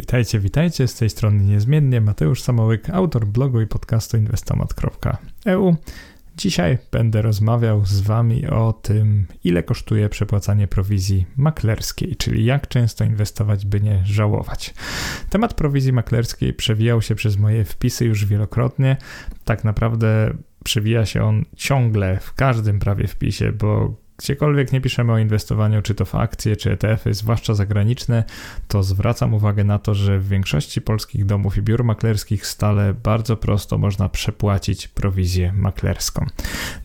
Witajcie, 0.00 0.40
witajcie, 0.40 0.88
z 0.88 0.94
tej 0.94 1.10
strony 1.10 1.44
niezmiennie 1.44 2.00
Mateusz 2.00 2.42
Samołyk, 2.42 2.90
autor 2.90 3.26
blogu 3.26 3.60
i 3.60 3.66
podcastu 3.66 4.16
inwestomat.eu. 4.16 5.76
Dzisiaj 6.36 6.78
będę 6.92 7.22
rozmawiał 7.22 7.86
z 7.86 8.00
Wami 8.00 8.46
o 8.46 8.72
tym, 8.72 9.26
ile 9.44 9.62
kosztuje 9.62 10.08
przepłacanie 10.08 10.68
prowizji 10.68 11.26
maklerskiej, 11.36 12.16
czyli 12.16 12.44
jak 12.44 12.68
często 12.68 13.04
inwestować, 13.04 13.66
by 13.66 13.80
nie 13.80 14.02
żałować. 14.04 14.74
Temat 15.30 15.54
prowizji 15.54 15.92
maklerskiej 15.92 16.54
przewijał 16.54 17.02
się 17.02 17.14
przez 17.14 17.36
moje 17.36 17.64
wpisy 17.64 18.04
już 18.04 18.24
wielokrotnie. 18.24 18.96
Tak 19.44 19.64
naprawdę 19.64 20.34
przewija 20.64 21.06
się 21.06 21.24
on 21.24 21.44
ciągle 21.56 22.18
w 22.20 22.34
każdym 22.34 22.78
prawie 22.78 23.06
wpisie, 23.06 23.52
bo 23.52 23.94
gdziekolwiek 24.20 24.72
nie 24.72 24.80
piszemy 24.80 25.12
o 25.12 25.18
inwestowaniu, 25.18 25.82
czy 25.82 25.94
to 25.94 26.04
w 26.04 26.14
akcje, 26.14 26.56
czy 26.56 26.72
ETF-y, 26.72 27.14
zwłaszcza 27.14 27.54
zagraniczne, 27.54 28.24
to 28.68 28.82
zwracam 28.82 29.34
uwagę 29.34 29.64
na 29.64 29.78
to, 29.78 29.94
że 29.94 30.18
w 30.18 30.28
większości 30.28 30.80
polskich 30.80 31.26
domów 31.26 31.56
i 31.56 31.62
biur 31.62 31.84
maklerskich 31.84 32.46
stale 32.46 32.94
bardzo 32.94 33.36
prosto 33.36 33.78
można 33.78 34.08
przepłacić 34.08 34.88
prowizję 34.88 35.52
maklerską. 35.52 36.26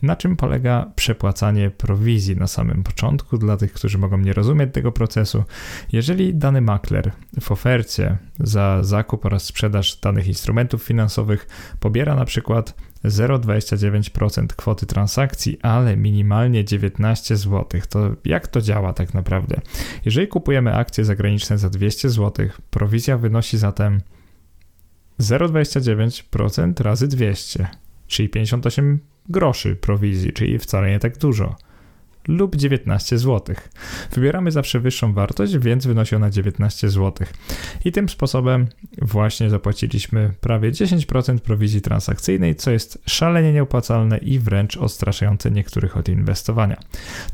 Na 0.02 0.16
czym 0.16 0.36
polega 0.36 0.92
przepłacanie 0.96 1.70
prowizji 1.70 2.36
na 2.36 2.46
samym 2.46 2.82
początku, 2.82 3.38
dla 3.38 3.56
tych, 3.56 3.72
którzy 3.72 3.98
mogą 3.98 4.18
nie 4.18 4.32
rozumieć 4.32 4.74
tego 4.74 4.92
procesu? 4.92 5.44
Jeżeli 5.92 6.34
dany 6.34 6.60
makler 6.60 7.12
w 7.40 7.52
ofercie 7.52 8.16
za 8.38 8.78
zakup 8.82 9.24
oraz 9.24 9.44
sprzedaż 9.44 9.96
danych 9.96 10.26
instrumentów 10.26 10.82
finansowych 10.82 11.48
pobiera 11.80 12.14
na 12.14 12.24
przykład 12.24 12.74
0,29% 13.06 14.46
kwoty 14.46 14.86
transakcji, 14.86 15.58
ale 15.62 15.96
minimalnie 15.96 16.64
19 16.64 17.36
zł. 17.36 17.80
To 17.88 18.10
jak 18.24 18.48
to 18.48 18.60
działa 18.60 18.92
tak 18.92 19.14
naprawdę? 19.14 19.60
Jeżeli 20.04 20.28
kupujemy 20.28 20.74
akcje 20.74 21.04
zagraniczne 21.04 21.58
za 21.58 21.70
200 21.70 22.10
zł, 22.10 22.48
prowizja 22.70 23.18
wynosi 23.18 23.58
zatem 23.58 24.00
0,29% 25.20 26.82
razy 26.82 27.08
200, 27.08 27.66
czyli 28.06 28.28
58 28.28 28.98
groszy 29.28 29.76
prowizji, 29.76 30.32
czyli 30.32 30.58
wcale 30.58 30.90
nie 30.90 30.98
tak 30.98 31.18
dużo 31.18 31.56
lub 32.28 32.56
19 32.56 33.18
zł. 33.18 33.56
Wybieramy 34.12 34.50
zawsze 34.50 34.80
wyższą 34.80 35.12
wartość, 35.12 35.58
więc 35.58 35.86
wynosi 35.86 36.16
ona 36.16 36.30
19 36.30 36.88
zł. 36.88 37.26
I 37.84 37.92
tym 37.92 38.08
sposobem 38.08 38.66
właśnie 39.02 39.50
zapłaciliśmy 39.50 40.32
prawie 40.40 40.72
10% 40.72 41.38
prowizji 41.38 41.80
transakcyjnej, 41.80 42.54
co 42.54 42.70
jest 42.70 42.98
szalenie 43.06 43.52
nieopłacalne 43.52 44.18
i 44.18 44.38
wręcz 44.38 44.76
odstraszające 44.76 45.50
niektórych 45.50 45.96
od 45.96 46.08
inwestowania. 46.08 46.80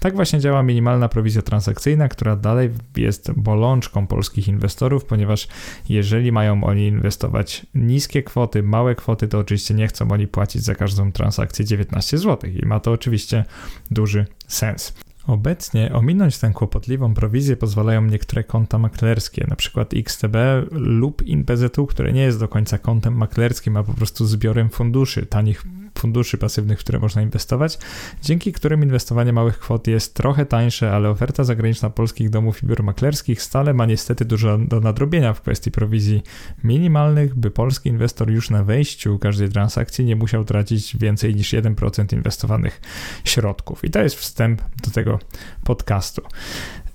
Tak 0.00 0.14
właśnie 0.14 0.40
działa 0.40 0.62
minimalna 0.62 1.08
prowizja 1.08 1.42
transakcyjna, 1.42 2.08
która 2.08 2.36
dalej 2.36 2.70
jest 2.96 3.32
bolączką 3.32 4.06
polskich 4.06 4.48
inwestorów, 4.48 5.04
ponieważ 5.04 5.48
jeżeli 5.88 6.32
mają 6.32 6.64
oni 6.64 6.86
inwestować 6.86 7.66
niskie 7.74 8.22
kwoty, 8.22 8.62
małe 8.62 8.94
kwoty, 8.94 9.28
to 9.28 9.38
oczywiście 9.38 9.74
nie 9.74 9.88
chcą 9.88 10.10
oni 10.10 10.26
płacić 10.26 10.62
za 10.62 10.74
każdą 10.74 11.12
transakcję 11.12 11.64
19 11.64 12.18
zł 12.18 12.50
i 12.50 12.66
ma 12.66 12.80
to 12.80 12.92
oczywiście 12.92 13.44
duży 13.90 14.26
sens. 14.48 14.81
Obecnie 15.26 15.92
ominąć 15.92 16.38
tę 16.38 16.50
kłopotliwą 16.54 17.14
prowizję 17.14 17.56
pozwalają 17.56 18.02
niektóre 18.02 18.44
konta 18.44 18.78
maklerskie, 18.78 19.44
np. 19.44 19.86
XTB 19.92 20.36
lub 20.70 21.22
InPZU, 21.22 21.86
które 21.86 22.12
nie 22.12 22.22
jest 22.22 22.40
do 22.40 22.48
końca 22.48 22.78
kontem 22.78 23.14
maklerskim, 23.14 23.76
a 23.76 23.82
po 23.82 23.94
prostu 23.94 24.26
zbiorem 24.26 24.70
funduszy, 24.70 25.26
tanich 25.26 25.64
funduszy 26.02 26.38
pasywnych, 26.38 26.78
w 26.78 26.84
które 26.84 26.98
można 26.98 27.22
inwestować, 27.22 27.78
dzięki 28.22 28.52
którym 28.52 28.82
inwestowanie 28.82 29.32
małych 29.32 29.58
kwot 29.58 29.86
jest 29.86 30.14
trochę 30.14 30.46
tańsze, 30.46 30.92
ale 30.92 31.10
oferta 31.10 31.44
zagraniczna 31.44 31.90
polskich 31.90 32.30
domów 32.30 32.62
i 32.62 32.66
biur 32.66 32.82
maklerskich 32.82 33.42
stale 33.42 33.74
ma 33.74 33.86
niestety 33.86 34.24
dużo 34.24 34.58
do 34.58 34.80
nadrobienia 34.80 35.32
w 35.32 35.40
kwestii 35.40 35.70
prowizji 35.70 36.22
minimalnych, 36.64 37.34
by 37.34 37.50
polski 37.50 37.88
inwestor 37.88 38.30
już 38.30 38.50
na 38.50 38.64
wejściu 38.64 39.18
każdej 39.18 39.48
transakcji 39.48 40.04
nie 40.04 40.16
musiał 40.16 40.44
tracić 40.44 40.96
więcej 40.96 41.34
niż 41.34 41.52
1% 41.52 42.14
inwestowanych 42.14 42.80
środków. 43.24 43.84
I 43.84 43.90
to 43.90 44.02
jest 44.02 44.16
wstęp 44.16 44.62
do 44.84 44.90
tego 44.90 45.18
podcastu. 45.64 46.22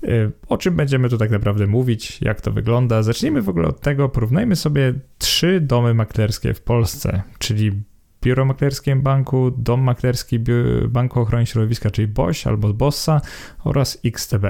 Y, 0.04 0.32
o 0.48 0.58
czym 0.58 0.76
będziemy 0.76 1.08
tu 1.08 1.18
tak 1.18 1.30
naprawdę 1.30 1.66
mówić, 1.66 2.20
jak 2.20 2.40
to 2.40 2.52
wygląda? 2.52 3.02
Zacznijmy 3.02 3.42
w 3.42 3.48
ogóle 3.48 3.68
od 3.68 3.80
tego, 3.80 4.08
porównajmy 4.08 4.56
sobie 4.56 4.94
trzy 5.18 5.60
domy 5.60 5.94
maklerskie 5.94 6.54
w 6.54 6.60
Polsce, 6.60 7.22
czyli 7.38 7.72
biuro 8.22 8.44
maklerskie 8.44 8.96
banku, 8.96 9.50
dom 9.56 9.80
maklerski 9.80 10.38
Banku 10.88 11.20
Ochrony 11.20 11.46
Środowiska, 11.46 11.90
czyli 11.90 12.08
BOŚ 12.08 12.46
albo 12.46 12.74
BOSSA 12.74 13.20
oraz 13.64 13.98
XTB. 14.04 14.44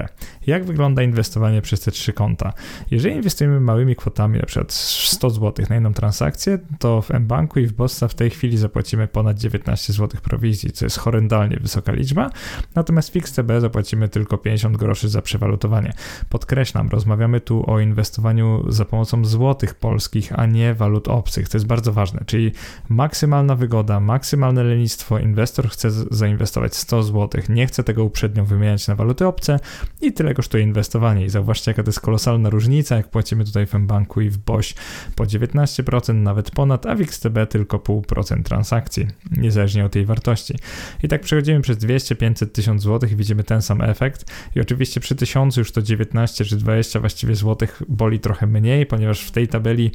Jak 0.47 0.65
wygląda 0.65 1.03
inwestowanie 1.03 1.61
przez 1.61 1.81
te 1.81 1.91
trzy 1.91 2.13
konta? 2.13 2.53
Jeżeli 2.91 3.15
inwestujemy 3.15 3.59
małymi 3.59 3.95
kwotami, 3.95 4.37
np. 4.37 4.65
100 4.69 5.29
zł 5.29 5.65
na 5.69 5.75
jedną 5.75 5.93
transakcję, 5.93 6.59
to 6.79 7.01
w 7.01 7.09
mBanku 7.09 7.59
i 7.59 7.67
w 7.67 7.73
BOSSA 7.73 8.07
w 8.07 8.13
tej 8.13 8.29
chwili 8.29 8.57
zapłacimy 8.57 9.07
ponad 9.07 9.37
19 9.37 9.93
zł 9.93 10.21
prowizji, 10.23 10.71
co 10.71 10.85
jest 10.85 10.97
horrendalnie 10.97 11.57
wysoka 11.61 11.91
liczba, 11.91 12.29
natomiast 12.75 13.13
w 13.13 13.15
XTB 13.15 13.51
zapłacimy 13.59 14.09
tylko 14.09 14.37
50 14.37 14.77
groszy 14.77 15.09
za 15.09 15.21
przewalutowanie. 15.21 15.93
Podkreślam, 16.29 16.89
rozmawiamy 16.89 17.41
tu 17.41 17.71
o 17.71 17.79
inwestowaniu 17.79 18.71
za 18.71 18.85
pomocą 18.85 19.25
złotych 19.25 19.75
polskich, 19.75 20.39
a 20.39 20.45
nie 20.45 20.73
walut 20.73 21.07
obcych. 21.07 21.49
To 21.49 21.57
jest 21.57 21.67
bardzo 21.67 21.93
ważne, 21.93 22.23
czyli 22.25 22.51
maksymalna 22.89 23.55
wygoda, 23.59 23.99
maksymalne 23.99 24.63
lenistwo, 24.63 25.19
inwestor 25.19 25.69
chce 25.69 25.91
zainwestować 25.91 26.75
100 26.75 27.03
zł, 27.03 27.41
nie 27.49 27.67
chce 27.67 27.83
tego 27.83 28.03
uprzednio 28.03 28.45
wymieniać 28.45 28.87
na 28.87 28.95
waluty 28.95 29.27
obce 29.27 29.59
i 30.01 30.13
tyle 30.13 30.33
kosztuje 30.33 30.63
inwestowanie. 30.63 31.25
I 31.25 31.29
zauważcie, 31.29 31.71
jaka 31.71 31.83
to 31.83 31.89
jest 31.89 31.99
kolosalna 31.99 32.49
różnica, 32.49 32.95
jak 32.95 33.09
płacimy 33.09 33.45
tutaj 33.45 33.65
w 33.65 33.79
banku 33.79 34.21
i 34.21 34.29
w 34.29 34.37
BOŚ 34.37 34.75
po 35.15 35.23
19%, 35.23 36.13
nawet 36.13 36.51
ponad, 36.51 36.85
a 36.85 36.95
w 36.95 37.01
XTB 37.01 37.37
tylko 37.49 37.77
0,5% 37.77 38.43
transakcji, 38.43 39.07
niezależnie 39.31 39.85
od 39.85 39.91
tej 39.91 40.05
wartości. 40.05 40.55
I 41.03 41.07
tak 41.07 41.21
przechodzimy 41.21 41.61
przez 41.61 41.77
200, 41.77 42.15
500, 42.15 42.53
1000 42.53 42.83
zł 42.83 43.09
i 43.09 43.15
widzimy 43.15 43.43
ten 43.43 43.61
sam 43.61 43.81
efekt. 43.81 44.31
I 44.55 44.61
oczywiście 44.61 44.99
przy 44.99 45.15
1000 45.15 45.57
już 45.57 45.71
to 45.71 45.81
19 45.81 46.45
czy 46.45 46.57
20 46.57 46.99
właściwie 46.99 47.35
złotych 47.35 47.81
boli 47.89 48.19
trochę 48.19 48.47
mniej, 48.47 48.85
ponieważ 48.85 49.21
w 49.21 49.31
tej 49.31 49.47
tabeli 49.47 49.91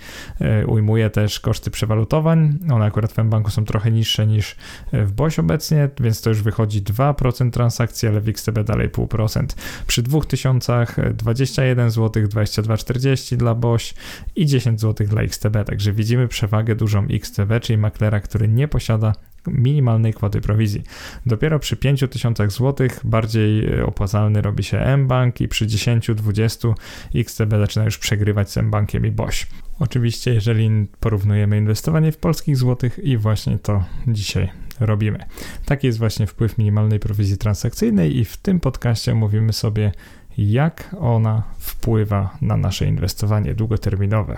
y, 0.63 0.67
ujmuje 0.67 1.11
też 1.11 1.41
koszty 1.41 1.71
przewalutowań. 1.71 2.59
One 2.73 2.85
akurat 2.85 3.13
w 3.13 3.25
banku 3.25 3.51
są 3.55 3.65
trochę 3.65 3.91
niższe 3.91 4.27
niż 4.27 4.57
w 4.93 5.13
BOŚ 5.13 5.39
obecnie, 5.39 5.89
więc 6.01 6.21
to 6.21 6.31
już 6.31 6.43
wychodzi 6.43 6.83
2% 6.83 7.51
transakcji, 7.51 8.09
ale 8.09 8.21
w 8.21 8.29
XTB 8.29 8.63
dalej 8.65 8.91
0,5%. 8.91 9.47
Przy 9.87 10.03
2000 10.03 10.87
21 11.15 11.91
zł, 11.91 12.23
22,40 12.23 13.37
dla 13.37 13.55
BOŚ 13.55 13.95
i 14.37 14.47
10 14.47 14.81
zł 14.81 15.07
dla 15.07 15.23
XTB. 15.23 15.57
Także 15.67 15.93
widzimy 15.93 16.29
przewagę 16.29 16.75
dużą 16.75 17.07
XTB, 17.11 17.61
czyli 17.63 17.79
maklera, 17.79 18.21
który 18.21 18.49
nie 18.49 18.69
posiada 18.69 19.13
minimalnej 19.47 20.15
kwoty 20.15 20.41
prowizji. 20.41 20.83
Dopiero 21.27 21.59
przy 21.59 21.77
5000 21.77 22.51
zł 22.51 22.89
bardziej 23.05 23.81
opłacalny 23.83 24.43
robi 24.43 24.65
się 24.65 24.97
mBank 24.97 25.41
i 25.41 25.49
przy 25.49 25.67
10-20 25.67 26.75
XTB 27.15 27.51
zaczyna 27.51 27.85
już 27.85 27.99
przegrywać 27.99 28.51
z 28.51 28.57
mBankiem 28.57 29.07
i 29.07 29.11
BOŚ. 29.11 29.47
Oczywiście, 29.79 30.35
jeżeli 30.35 30.87
porównujemy 31.01 31.59
inwestowanie 31.59 32.13
w 32.13 32.17
polskich 32.17 32.57
złotych 32.57 32.99
i 32.99 33.17
właśnie 33.17 33.59
to 33.59 33.85
dzisiaj 34.07 34.51
robimy. 34.81 35.19
Taki 35.65 35.87
jest 35.87 35.99
właśnie 35.99 36.27
wpływ 36.27 36.59
minimalnej 36.59 37.01
prowizji 37.01 37.39
transakcyjnej 37.39 38.17
i 38.17 38.25
w 38.25 38.37
tym 38.37 38.61
podcaście 38.61 39.15
mówimy 39.15 39.53
sobie 39.53 39.93
jak 40.39 40.97
ona 41.01 41.43
wpływa 41.59 42.37
na 42.41 42.57
nasze 42.57 42.87
inwestowanie 42.87 43.55
długoterminowe. 43.55 44.37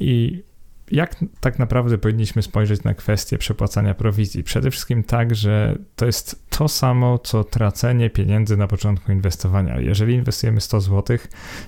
I 0.00 0.42
jak 0.90 1.16
tak 1.40 1.58
naprawdę 1.58 1.98
powinniśmy 1.98 2.42
spojrzeć 2.42 2.84
na 2.84 2.94
kwestię 2.94 3.38
przepłacania 3.38 3.94
prowizji? 3.94 4.44
Przede 4.44 4.70
wszystkim 4.70 5.02
tak, 5.02 5.34
że 5.34 5.78
to 5.96 6.06
jest 6.06 6.48
to 6.50 6.68
samo, 6.68 7.18
co 7.18 7.44
tracenie 7.44 8.10
pieniędzy 8.10 8.56
na 8.56 8.66
początku 8.66 9.12
inwestowania. 9.12 9.80
Jeżeli 9.80 10.14
inwestujemy 10.14 10.60
100 10.60 10.80
zł, 10.80 11.18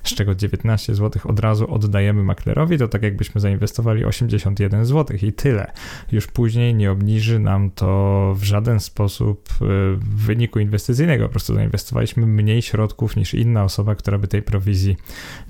z 0.05 0.15
czego 0.15 0.35
19 0.35 0.95
zł 0.95 1.23
od 1.25 1.41
razu 1.41 1.75
oddajemy 1.75 2.23
maklerowi, 2.23 2.79
to 2.79 2.89
tak 2.89 3.03
jakbyśmy 3.03 3.41
zainwestowali 3.41 4.05
81 4.05 4.85
zł 4.85 5.17
i 5.23 5.33
tyle. 5.33 5.73
Już 6.13 6.27
później 6.27 6.75
nie 6.75 6.91
obniży 6.91 7.39
nam 7.39 7.71
to 7.71 8.35
w 8.39 8.45
żaden 8.45 8.81
sposób 8.81 9.49
e, 9.61 9.65
wyniku 10.01 10.59
inwestycyjnego. 10.59 11.25
Po 11.25 11.31
prostu 11.31 11.55
zainwestowaliśmy 11.55 12.27
mniej 12.27 12.63
środków 12.63 13.17
niż 13.17 13.35
inna 13.35 13.65
osoba, 13.65 13.95
która 13.95 14.19
by 14.19 14.29
tej 14.29 14.43
prowizji 14.43 14.97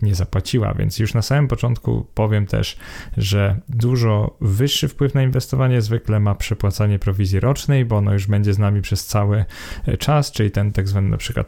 nie 0.03 0.15
zapłaciła. 0.15 0.75
Więc 0.75 0.99
już 0.99 1.15
na 1.15 1.23
samym 1.23 1.49
początku 1.49 2.07
powiem 2.15 2.47
też, 2.47 2.77
że 3.17 3.60
dużo 3.69 4.37
wyższy 4.41 4.89
wpływ 4.89 5.15
na 5.15 5.23
inwestowanie 5.23 5.83
zwykle 5.83 6.21
ma 6.21 6.35
przepłacanie 6.35 6.99
prowizji 6.99 7.41
rocznej, 7.41 7.85
bo 7.85 7.97
ono 7.97 8.13
już 8.13 8.27
będzie 8.27 8.55
z 8.55 8.59
nami 8.59 8.83
przez 8.83 9.07
cały 9.07 9.21
cały 9.21 9.45
czas, 9.99 10.33
czyli 10.33 10.51
ten 10.51 10.73
tak 10.73 10.89
zwany 10.89 11.09
na 11.09 11.17
przykład 11.17 11.47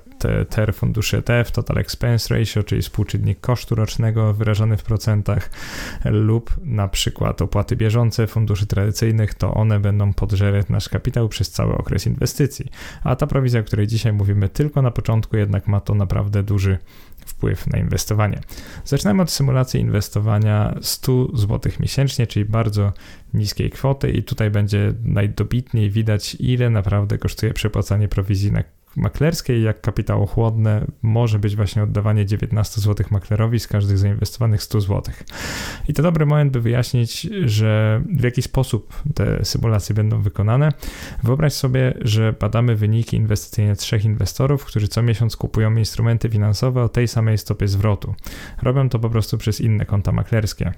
TER 0.48 0.74
funduszy 0.74 1.16
ETF, 1.18 1.50
Total 1.52 1.78
Expense 1.78 2.38
Ratio, 2.38 2.62
czyli 2.62 2.82
współczynnik 2.82 3.40
kosztu 3.40 3.74
rocznego 3.74 4.34
wyrażony 4.34 4.76
w 4.76 4.82
procentach 4.82 5.50
lub 6.04 6.54
na 6.64 6.88
przykład 6.88 7.42
opłaty 7.42 7.76
bieżące 7.76 8.26
funduszy 8.26 8.66
tradycyjnych, 8.66 9.34
to 9.34 9.54
one 9.54 9.80
będą 9.80 10.12
podżerać 10.12 10.68
nasz 10.68 10.88
kapitał 10.88 11.28
przez 11.28 11.50
cały 11.50 11.74
okres 11.74 12.06
inwestycji. 12.06 12.70
A 13.04 13.16
ta 13.16 13.26
prowizja, 13.26 13.60
o 13.60 13.64
której 13.64 13.86
dzisiaj 13.86 14.12
mówimy 14.12 14.48
tylko 14.48 14.82
na 14.82 14.90
początku, 14.90 15.36
jednak 15.36 15.66
ma 15.66 15.80
to 15.80 15.94
naprawdę 15.94 16.42
duży 16.42 16.78
wpływ 17.26 17.66
na 17.66 17.78
inwestowanie. 17.78 18.40
Zaczynamy 18.84 19.22
od 19.22 19.30
symulacji 19.30 19.80
inwestowania 19.80 20.74
100 20.82 21.36
zł 21.36 21.72
miesięcznie, 21.80 22.01
czyli 22.08 22.44
bardzo 22.44 22.92
niskiej 23.34 23.70
kwoty 23.70 24.10
i 24.10 24.22
tutaj 24.22 24.50
będzie 24.50 24.94
najdobitniej 25.04 25.90
widać 25.90 26.36
ile 26.40 26.70
naprawdę 26.70 27.18
kosztuje 27.18 27.54
przepłacanie 27.54 28.08
prowizji 28.08 28.52
na 28.52 28.62
maklerskiej, 28.96 29.62
jak 29.62 29.80
kapitałochłodne 29.80 30.86
może 31.02 31.38
być 31.38 31.56
właśnie 31.56 31.82
oddawanie 31.82 32.26
19 32.26 32.80
zł 32.80 33.06
maklerowi 33.10 33.60
z 33.60 33.66
każdych 33.66 33.98
zainwestowanych 33.98 34.62
100 34.62 34.80
zł. 34.80 35.02
I 35.88 35.92
to 35.92 36.02
dobry 36.02 36.26
moment, 36.26 36.52
by 36.52 36.60
wyjaśnić, 36.60 37.28
że 37.44 38.02
w 38.18 38.22
jaki 38.22 38.42
sposób 38.42 39.02
te 39.14 39.44
symulacje 39.44 39.94
będą 39.94 40.22
wykonane. 40.22 40.72
Wyobraź 41.22 41.52
sobie, 41.52 41.94
że 42.00 42.32
badamy 42.40 42.76
wyniki 42.76 43.16
inwestycyjne 43.16 43.76
trzech 43.76 44.04
inwestorów, 44.04 44.64
którzy 44.64 44.88
co 44.88 45.02
miesiąc 45.02 45.36
kupują 45.36 45.76
instrumenty 45.76 46.28
finansowe 46.28 46.82
o 46.82 46.88
tej 46.88 47.08
samej 47.08 47.38
stopie 47.38 47.68
zwrotu. 47.68 48.14
Robią 48.62 48.88
to 48.88 48.98
po 48.98 49.10
prostu 49.10 49.38
przez 49.38 49.60
inne 49.60 49.86
konta 49.86 50.12
maklerskie. 50.12 50.72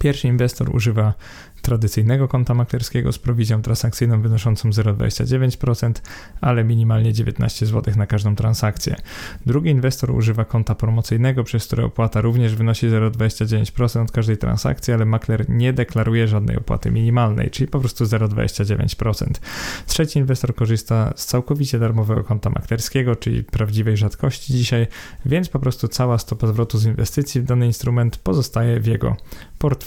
Pierwszy 0.00 0.28
inwestor 0.28 0.76
używa 0.76 1.14
tradycyjnego 1.62 2.28
konta 2.28 2.54
maklerskiego 2.54 3.12
z 3.12 3.18
prowizją 3.18 3.62
transakcyjną 3.62 4.22
wynoszącą 4.22 4.70
0,29%, 4.70 5.92
ale 6.40 6.64
minimalnie 6.64 7.12
19 7.12 7.66
zł 7.66 7.94
na 7.96 8.06
każdą 8.06 8.36
transakcję. 8.36 8.96
Drugi 9.46 9.70
inwestor 9.70 10.10
używa 10.10 10.44
konta 10.44 10.74
promocyjnego, 10.74 11.44
przez 11.44 11.66
które 11.66 11.84
opłata 11.84 12.20
również 12.20 12.54
wynosi 12.54 12.88
0,29% 12.88 14.02
od 14.02 14.12
każdej 14.12 14.36
transakcji, 14.36 14.94
ale 14.94 15.04
makler 15.04 15.50
nie 15.50 15.72
deklaruje 15.72 16.28
żadnej 16.28 16.56
opłaty 16.56 16.90
minimalnej, 16.90 17.50
czyli 17.50 17.68
po 17.68 17.80
prostu 17.80 18.04
0,29%. 18.04 19.26
Trzeci 19.86 20.18
inwestor 20.18 20.54
korzysta 20.54 21.12
z 21.16 21.26
całkowicie 21.26 21.78
darmowego 21.78 22.24
konta 22.24 22.50
maklerskiego, 22.50 23.16
czyli 23.16 23.44
prawdziwej 23.44 23.96
rzadkości 23.96 24.52
dzisiaj, 24.52 24.86
więc 25.26 25.48
po 25.48 25.58
prostu 25.58 25.88
cała 25.88 26.18
stopa 26.18 26.46
zwrotu 26.46 26.78
z 26.78 26.84
inwestycji 26.84 27.40
w 27.40 27.44
dany 27.44 27.66
instrument 27.66 28.16
pozostaje 28.16 28.80
w 28.80 28.86
jego 28.86 29.16
portfelu. 29.58 29.81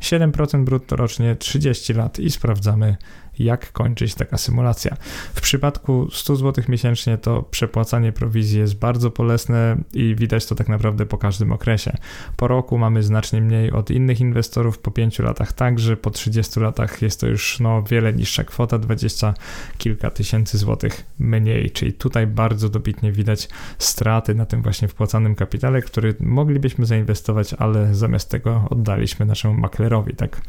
7% 0.00 0.64
brutto 0.64 0.96
rocznie 0.96 1.36
30 1.36 1.94
lat 1.94 2.18
i 2.18 2.30
sprawdzamy 2.30 2.96
jak 3.38 3.72
kończyć 3.72 4.14
taka 4.14 4.38
symulacja. 4.38 4.96
W 5.34 5.40
przypadku 5.40 6.08
100 6.12 6.36
zł 6.36 6.64
miesięcznie 6.68 7.18
to 7.18 7.42
przepłacanie 7.42 8.12
prowizji 8.12 8.58
jest 8.58 8.78
bardzo 8.78 9.10
bolesne 9.10 9.76
i 9.92 10.14
widać 10.14 10.46
to 10.46 10.54
tak 10.54 10.68
naprawdę 10.68 11.06
po 11.06 11.18
każdym 11.18 11.52
okresie. 11.52 11.96
Po 12.36 12.48
roku 12.48 12.78
mamy 12.78 13.02
znacznie 13.02 13.40
mniej 13.40 13.72
od 13.72 13.90
innych 13.90 14.20
inwestorów, 14.20 14.78
po 14.78 14.90
5 14.90 15.18
latach 15.18 15.52
także, 15.52 15.96
po 15.96 16.10
30 16.10 16.60
latach 16.60 17.02
jest 17.02 17.20
to 17.20 17.26
już 17.26 17.60
no, 17.60 17.82
wiele 17.82 18.12
niższa 18.12 18.44
kwota, 18.44 18.78
20 18.78 19.34
kilka 19.78 20.10
tysięcy 20.10 20.58
złotych 20.58 21.06
mniej, 21.18 21.70
czyli 21.70 21.92
tutaj 21.92 22.26
bardzo 22.26 22.68
dobitnie 22.68 23.12
widać 23.12 23.48
straty 23.78 24.34
na 24.34 24.46
tym 24.46 24.62
właśnie 24.62 24.88
wpłacanym 24.88 25.34
kapitale, 25.34 25.82
który 25.82 26.14
moglibyśmy 26.20 26.86
zainwestować, 26.86 27.54
ale 27.54 27.94
zamiast 27.94 28.30
tego 28.30 28.64
oddaliśmy 28.70 29.26
naszemu 29.26 29.54
maklerowi, 29.54 30.16
tak 30.16 30.40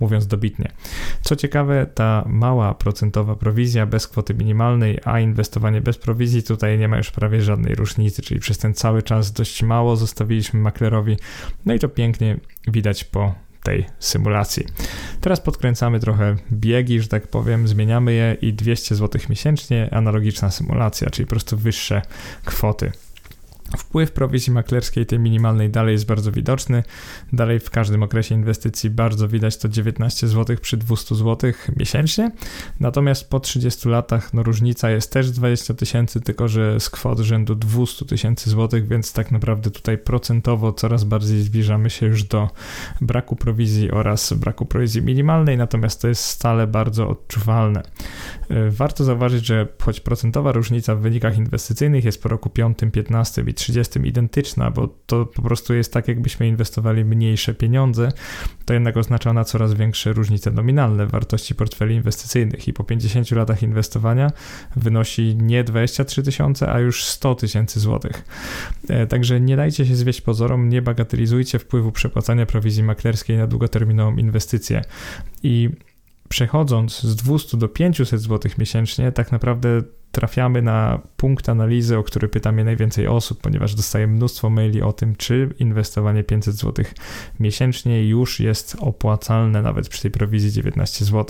mówiąc 0.00 0.26
dobitnie. 0.26 0.72
Co 1.22 1.36
ciekawe, 1.36 1.86
ta 1.94 2.24
mała 2.34 2.74
procentowa 2.74 3.36
prowizja 3.36 3.86
bez 3.86 4.08
kwoty 4.08 4.34
minimalnej, 4.34 5.00
a 5.04 5.20
inwestowanie 5.20 5.80
bez 5.80 5.98
prowizji, 5.98 6.42
tutaj 6.42 6.78
nie 6.78 6.88
ma 6.88 6.96
już 6.96 7.10
prawie 7.10 7.42
żadnej 7.42 7.74
różnicy, 7.74 8.22
czyli 8.22 8.40
przez 8.40 8.58
ten 8.58 8.74
cały 8.74 9.02
czas 9.02 9.32
dość 9.32 9.62
mało 9.62 9.96
zostawiliśmy 9.96 10.60
maklerowi, 10.60 11.16
no 11.66 11.74
i 11.74 11.78
to 11.78 11.88
pięknie 11.88 12.40
widać 12.68 13.04
po 13.04 13.34
tej 13.62 13.86
symulacji. 13.98 14.64
Teraz 15.20 15.40
podkręcamy 15.40 16.00
trochę 16.00 16.36
biegi, 16.52 17.00
że 17.00 17.08
tak 17.08 17.26
powiem, 17.26 17.68
zmieniamy 17.68 18.12
je 18.12 18.36
i 18.40 18.52
200 18.52 18.94
zł 18.94 19.20
miesięcznie, 19.28 19.88
analogiczna 19.94 20.50
symulacja, 20.50 21.10
czyli 21.10 21.26
po 21.26 21.30
prostu 21.30 21.56
wyższe 21.56 22.02
kwoty. 22.44 22.92
Wpływ 23.78 24.12
prowizji 24.12 24.52
maklerskiej, 24.52 25.06
tej 25.06 25.18
minimalnej, 25.18 25.70
dalej 25.70 25.92
jest 25.92 26.06
bardzo 26.06 26.32
widoczny. 26.32 26.82
Dalej 27.32 27.60
w 27.60 27.70
każdym 27.70 28.02
okresie 28.02 28.34
inwestycji 28.34 28.90
bardzo 28.90 29.28
widać 29.28 29.56
to 29.56 29.68
19 29.68 30.28
zł 30.28 30.56
przy 30.60 30.76
200 30.76 31.14
zł 31.14 31.52
miesięcznie. 31.76 32.30
Natomiast 32.80 33.30
po 33.30 33.40
30 33.40 33.88
latach 33.88 34.34
no, 34.34 34.42
różnica 34.42 34.90
jest 34.90 35.12
też 35.12 35.30
20 35.30 35.74
tysięcy, 35.74 36.20
tylko 36.20 36.48
że 36.48 36.80
z 36.80 36.90
kwot 36.90 37.18
rzędu 37.18 37.54
200 37.54 38.04
tysięcy 38.04 38.50
złotych, 38.50 38.88
więc 38.88 39.12
tak 39.12 39.32
naprawdę 39.32 39.70
tutaj 39.70 39.98
procentowo 39.98 40.72
coraz 40.72 41.04
bardziej 41.04 41.42
zbliżamy 41.42 41.90
się 41.90 42.06
już 42.06 42.24
do 42.24 42.50
braku 43.00 43.36
prowizji 43.36 43.90
oraz 43.90 44.32
braku 44.32 44.66
prowizji 44.66 45.02
minimalnej, 45.02 45.58
natomiast 45.58 46.02
to 46.02 46.08
jest 46.08 46.24
stale 46.24 46.66
bardzo 46.66 47.08
odczuwalne. 47.08 47.82
E, 48.48 48.70
warto 48.70 49.04
zauważyć, 49.04 49.46
że 49.46 49.68
choć 49.82 50.00
procentowa 50.00 50.52
różnica 50.52 50.94
w 50.94 51.00
wynikach 51.00 51.38
inwestycyjnych 51.38 52.04
jest 52.04 52.22
po 52.22 52.28
roku 52.28 52.50
5, 52.50 52.78
15 52.92 53.44
i 53.46 53.54
30 53.64 54.00
identyczna, 54.04 54.70
bo 54.70 54.88
to 55.06 55.26
po 55.26 55.42
prostu 55.42 55.74
jest 55.74 55.92
tak, 55.92 56.08
jakbyśmy 56.08 56.48
inwestowali 56.48 57.04
mniejsze 57.04 57.54
pieniądze, 57.54 58.08
to 58.64 58.74
jednak 58.74 58.96
oznacza 58.96 59.30
ona 59.30 59.44
coraz 59.44 59.74
większe 59.74 60.12
różnice 60.12 60.50
nominalne 60.50 61.06
wartości 61.06 61.54
portfeli 61.54 61.94
inwestycyjnych 61.94 62.68
i 62.68 62.72
po 62.72 62.84
50 62.84 63.30
latach 63.30 63.62
inwestowania 63.62 64.30
wynosi 64.76 65.36
nie 65.36 65.64
23 65.64 66.22
tysiące, 66.22 66.72
a 66.72 66.80
już 66.80 67.04
100 67.04 67.34
tysięcy 67.34 67.80
złotych. 67.80 68.24
E, 68.88 69.06
także 69.06 69.40
nie 69.40 69.56
dajcie 69.56 69.86
się 69.86 69.96
zwieść 69.96 70.20
pozorom, 70.20 70.68
nie 70.68 70.82
bagatelizujcie 70.82 71.58
wpływu 71.58 71.92
przepłacania 71.92 72.46
prowizji 72.46 72.82
maklerskiej 72.82 73.38
na 73.38 73.46
długoterminową 73.46 74.16
inwestycję. 74.16 74.82
I 75.42 75.70
przechodząc 76.28 77.00
z 77.00 77.16
200 77.16 77.56
do 77.56 77.68
500 77.68 78.20
zł 78.20 78.52
miesięcznie, 78.58 79.12
tak 79.12 79.32
naprawdę 79.32 79.82
trafiamy 80.14 80.62
na 80.62 81.00
punkt 81.16 81.48
analizy, 81.48 81.98
o 81.98 82.02
który 82.02 82.28
pyta 82.28 82.52
mnie 82.52 82.64
najwięcej 82.64 83.08
osób, 83.08 83.40
ponieważ 83.40 83.74
dostaję 83.74 84.06
mnóstwo 84.06 84.50
maili 84.50 84.82
o 84.82 84.92
tym, 84.92 85.16
czy 85.16 85.54
inwestowanie 85.58 86.24
500 86.24 86.54
zł 86.54 86.84
miesięcznie 87.40 88.08
już 88.08 88.40
jest 88.40 88.76
opłacalne 88.80 89.62
nawet 89.62 89.88
przy 89.88 90.02
tej 90.02 90.10
prowizji 90.10 90.52
19 90.52 91.04
zł. 91.04 91.26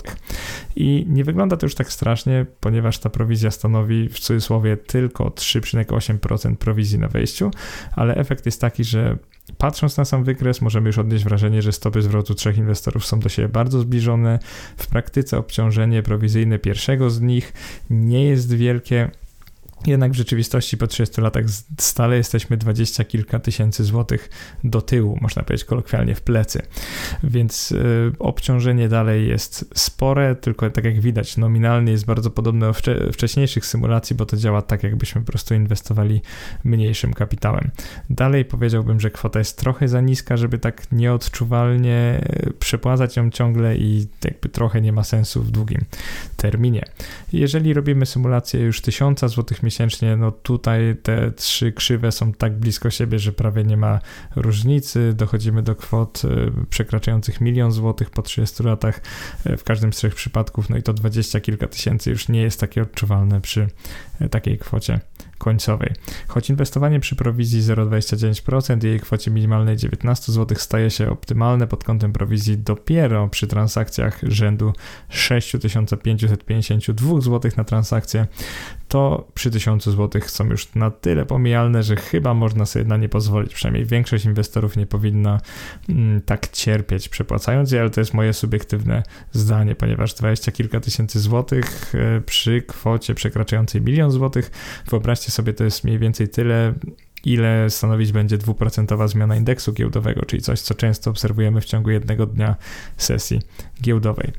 I 0.75 1.05
nie 1.09 1.23
wygląda 1.23 1.57
to 1.57 1.65
już 1.65 1.75
tak 1.75 1.93
strasznie, 1.93 2.45
ponieważ 2.59 2.99
ta 2.99 3.09
prowizja 3.09 3.51
stanowi 3.51 4.09
w 4.09 4.19
cudzysłowie 4.19 4.77
tylko 4.77 5.29
3,8% 5.29 6.55
prowizji 6.55 6.99
na 6.99 7.07
wejściu, 7.07 7.51
ale 7.95 8.15
efekt 8.15 8.45
jest 8.45 8.61
taki, 8.61 8.83
że 8.83 9.17
Patrząc 9.57 9.97
na 9.97 10.05
sam 10.05 10.23
wykres, 10.23 10.61
możemy 10.61 10.89
już 10.89 10.97
odnieść 10.97 11.23
wrażenie, 11.23 11.61
że 11.61 11.71
stopy 11.71 12.01
zwrotu 12.01 12.35
trzech 12.35 12.57
inwestorów 12.57 13.05
są 13.05 13.19
do 13.19 13.29
siebie 13.29 13.49
bardzo 13.49 13.79
zbliżone. 13.79 14.39
W 14.77 14.87
praktyce 14.87 15.37
obciążenie 15.37 16.03
prowizyjne 16.03 16.59
pierwszego 16.59 17.09
z 17.09 17.21
nich 17.21 17.53
nie 17.89 18.25
jest 18.25 18.47
wielkie, 18.75 19.07
jednak 19.87 20.11
w 20.11 20.15
rzeczywistości 20.15 20.77
po 20.77 20.87
30 20.87 21.21
latach 21.21 21.45
stale 21.79 22.17
jesteśmy 22.17 22.57
dwadzieścia 22.57 23.03
kilka 23.03 23.39
tysięcy 23.39 23.83
złotych 23.83 24.29
do 24.63 24.81
tyłu, 24.81 25.17
można 25.21 25.43
powiedzieć 25.43 25.65
kolokwialnie 25.65 26.15
w 26.15 26.21
plecy. 26.21 26.61
Więc 27.23 27.71
y, 27.71 28.11
obciążenie 28.19 28.89
dalej 28.89 29.27
jest 29.27 29.65
spore, 29.75 30.35
tylko 30.35 30.69
tak 30.69 30.85
jak 30.85 30.99
widać, 30.99 31.37
nominalnie 31.37 31.91
jest 31.91 32.05
bardzo 32.05 32.29
podobne 32.29 32.65
do 32.67 32.73
wcze 32.73 33.13
wcześniejszych 33.13 33.65
symulacji, 33.65 34.15
bo 34.15 34.25
to 34.25 34.37
działa 34.37 34.61
tak, 34.61 34.83
jakbyśmy 34.83 35.21
po 35.21 35.27
prostu 35.27 35.53
inwestowali 35.53 36.21
mniejszym 36.63 37.13
kapitałem. 37.13 37.71
Dalej 38.09 38.45
powiedziałbym, 38.45 38.99
że 38.99 39.11
kwota 39.11 39.39
jest 39.39 39.57
trochę 39.57 39.87
za 39.87 40.01
niska, 40.01 40.37
żeby 40.37 40.59
tak 40.59 40.91
nieodczuwalnie 40.91 42.21
y, 42.47 42.53
przepłacać 42.59 43.17
ją 43.17 43.29
ciągle 43.29 43.77
i 43.77 44.07
jakby 44.25 44.49
trochę 44.49 44.81
nie 44.81 44.91
ma 44.91 45.03
sensu 45.03 45.43
w 45.43 45.51
długim 45.51 45.81
terminie. 46.37 46.85
Jeżeli 47.33 47.73
robimy 47.73 48.05
symulację 48.05 48.59
już 48.59 48.81
1000 48.81 49.25
złotych 49.25 49.63
miesięcznie, 49.63 49.74
miesięcznie, 49.75 50.17
no 50.17 50.31
tutaj 50.31 50.95
te 51.03 51.31
trzy 51.31 51.71
krzywe 51.71 52.11
są 52.11 52.33
tak 52.33 52.59
blisko 52.59 52.89
siebie, 52.89 53.19
że 53.19 53.31
prawie 53.31 53.63
nie 53.63 53.77
ma 53.77 53.99
różnicy. 54.35 55.13
Dochodzimy 55.13 55.63
do 55.63 55.75
kwot 55.75 56.21
e, 56.25 56.65
przekraczających 56.69 57.41
milion 57.41 57.71
złotych 57.71 58.09
po 58.09 58.21
30 58.21 58.63
latach 58.63 59.01
e, 59.45 59.57
w 59.57 59.63
każdym 59.63 59.93
z 59.93 59.97
trzech 59.97 60.15
przypadków, 60.15 60.69
no 60.69 60.77
i 60.77 60.83
to 60.83 60.93
dwadzieścia 60.93 61.39
kilka 61.39 61.67
tysięcy 61.67 62.09
już 62.09 62.29
nie 62.29 62.41
jest 62.41 62.59
takie 62.59 62.81
odczuwalne 62.81 63.41
przy 63.41 63.67
e, 64.19 64.29
takiej 64.29 64.57
kwocie 64.57 64.99
końcowej. 65.37 65.93
Choć 66.27 66.49
inwestowanie 66.49 66.99
przy 66.99 67.15
prowizji 67.15 67.61
0,29% 67.61 68.85
i 68.85 68.87
jej 68.87 68.99
kwocie 68.99 69.31
minimalnej 69.31 69.77
19 69.77 70.31
zł 70.31 70.57
staje 70.59 70.89
się 70.89 71.09
optymalne 71.09 71.67
pod 71.67 71.83
kątem 71.83 72.13
prowizji 72.13 72.57
dopiero 72.57 73.27
przy 73.27 73.47
transakcjach 73.47 74.19
rzędu 74.23 74.73
6552 75.09 77.21
zł 77.21 77.51
na 77.57 77.63
transakcję, 77.63 78.27
to 78.87 79.27
przy 79.33 79.51
1000 79.51 79.83
zł 79.83 80.21
są 80.25 80.45
już 80.45 80.75
na 80.75 80.91
tyle 80.91 81.25
pomijalne, 81.25 81.83
że 81.83 81.95
chyba 81.95 82.33
można 82.33 82.65
sobie 82.65 82.85
na 82.85 82.97
nie 82.97 83.09
pozwolić. 83.09 83.53
Przynajmniej 83.53 83.85
większość 83.85 84.25
inwestorów 84.25 84.77
nie 84.77 84.85
powinna 84.85 85.41
mm, 85.89 86.21
tak 86.21 86.47
cierpieć 86.47 87.09
przepłacając 87.09 87.71
je, 87.71 87.81
ale 87.81 87.89
to 87.89 88.01
jest 88.01 88.13
moje 88.13 88.33
subiektywne 88.33 89.03
zdanie, 89.31 89.75
ponieważ 89.75 90.13
20 90.13 90.51
kilka 90.51 90.79
tysięcy 90.79 91.19
złotych 91.19 91.95
e, 91.95 92.21
przy 92.21 92.61
kwocie 92.61 93.15
przekraczającej 93.15 93.81
milion 93.81 94.11
złotych, 94.11 94.51
wyobraźcie 94.89 95.24
sobie, 95.31 95.53
to 95.53 95.63
jest 95.63 95.83
mniej 95.83 95.99
więcej 95.99 96.29
tyle, 96.29 96.73
ile 97.25 97.69
stanowić 97.69 98.11
będzie 98.11 98.37
dwuprocentowa 98.37 99.07
zmiana 99.07 99.35
indeksu 99.35 99.73
giełdowego, 99.73 100.25
czyli 100.25 100.41
coś, 100.41 100.61
co 100.61 100.73
często 100.73 101.09
obserwujemy 101.09 101.61
w 101.61 101.65
ciągu 101.65 101.89
jednego 101.89 102.25
dnia 102.25 102.55
sesji 102.97 103.41
giełdowej. 103.81 104.31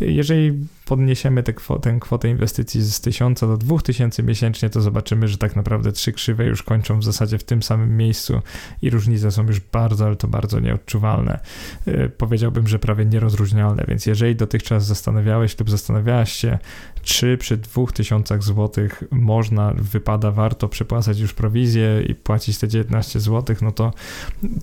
Jeżeli 0.00 0.66
podniesiemy 0.88 1.42
tę 1.42 1.52
kwotę, 1.52 2.00
kwotę 2.00 2.28
inwestycji 2.28 2.82
z 2.82 3.00
1000 3.00 3.40
do 3.40 3.56
2000 3.56 4.22
miesięcznie, 4.22 4.70
to 4.70 4.80
zobaczymy, 4.80 5.28
że 5.28 5.38
tak 5.38 5.56
naprawdę 5.56 5.92
trzy 5.92 6.12
krzywe 6.12 6.44
już 6.44 6.62
kończą 6.62 6.98
w 6.98 7.04
zasadzie 7.04 7.38
w 7.38 7.44
tym 7.44 7.62
samym 7.62 7.96
miejscu 7.96 8.40
i 8.82 8.90
różnice 8.90 9.30
są 9.30 9.46
już 9.46 9.60
bardzo, 9.60 10.06
ale 10.06 10.16
to 10.16 10.28
bardzo 10.28 10.60
nieodczuwalne. 10.60 11.40
Yy, 11.86 12.08
powiedziałbym, 12.18 12.68
że 12.68 12.78
prawie 12.78 13.04
nierozróżnialne, 13.04 13.84
więc 13.88 14.06
jeżeli 14.06 14.36
dotychczas 14.36 14.86
zastanawiałeś 14.86 15.58
lub 15.58 15.70
zastanawiałaś 15.70 16.32
się, 16.32 16.58
czy 17.02 17.38
przy 17.38 17.56
2000 17.56 18.42
zł 18.42 18.88
można, 19.10 19.74
wypada, 19.76 20.30
warto 20.30 20.68
przepłacać 20.68 21.18
już 21.18 21.34
prowizję 21.34 22.02
i 22.02 22.14
płacić 22.14 22.58
te 22.58 22.68
19 22.68 23.20
zł, 23.20 23.56
no 23.62 23.72
to 23.72 23.92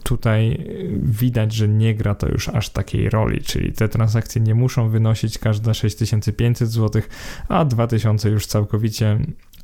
tutaj 0.04 0.66
widać, 1.04 1.54
że 1.54 1.68
nie 1.68 1.96
gra 1.96 2.16
to 2.16 2.30
już 2.30 2.50
aż 2.50 2.70
takiej 2.70 3.10
roli, 3.10 3.42
czyli 3.42 3.74
te 3.74 3.90
transakcje 3.90 4.42
nie 4.42 4.56
muszą 4.56 4.90
wynosić 4.90 5.38
każda 5.38 5.74
6500 6.24 6.70
zł, 6.70 7.02
a 7.50 7.66
2000 7.66 8.30
już 8.30 8.46
całkowicie 8.46 9.20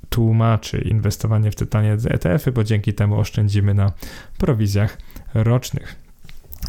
tłumaczy 0.10 0.82
inwestowanie 0.82 1.52
w 1.52 1.56
te 1.56 1.66
tanie 1.66 1.94
ETF-y, 1.94 2.52
bo 2.52 2.64
dzięki 2.64 2.94
temu 2.94 3.20
oszczędzimy 3.20 3.74
na 3.74 3.92
prowizjach 4.38 4.98
rocznych. 5.34 6.01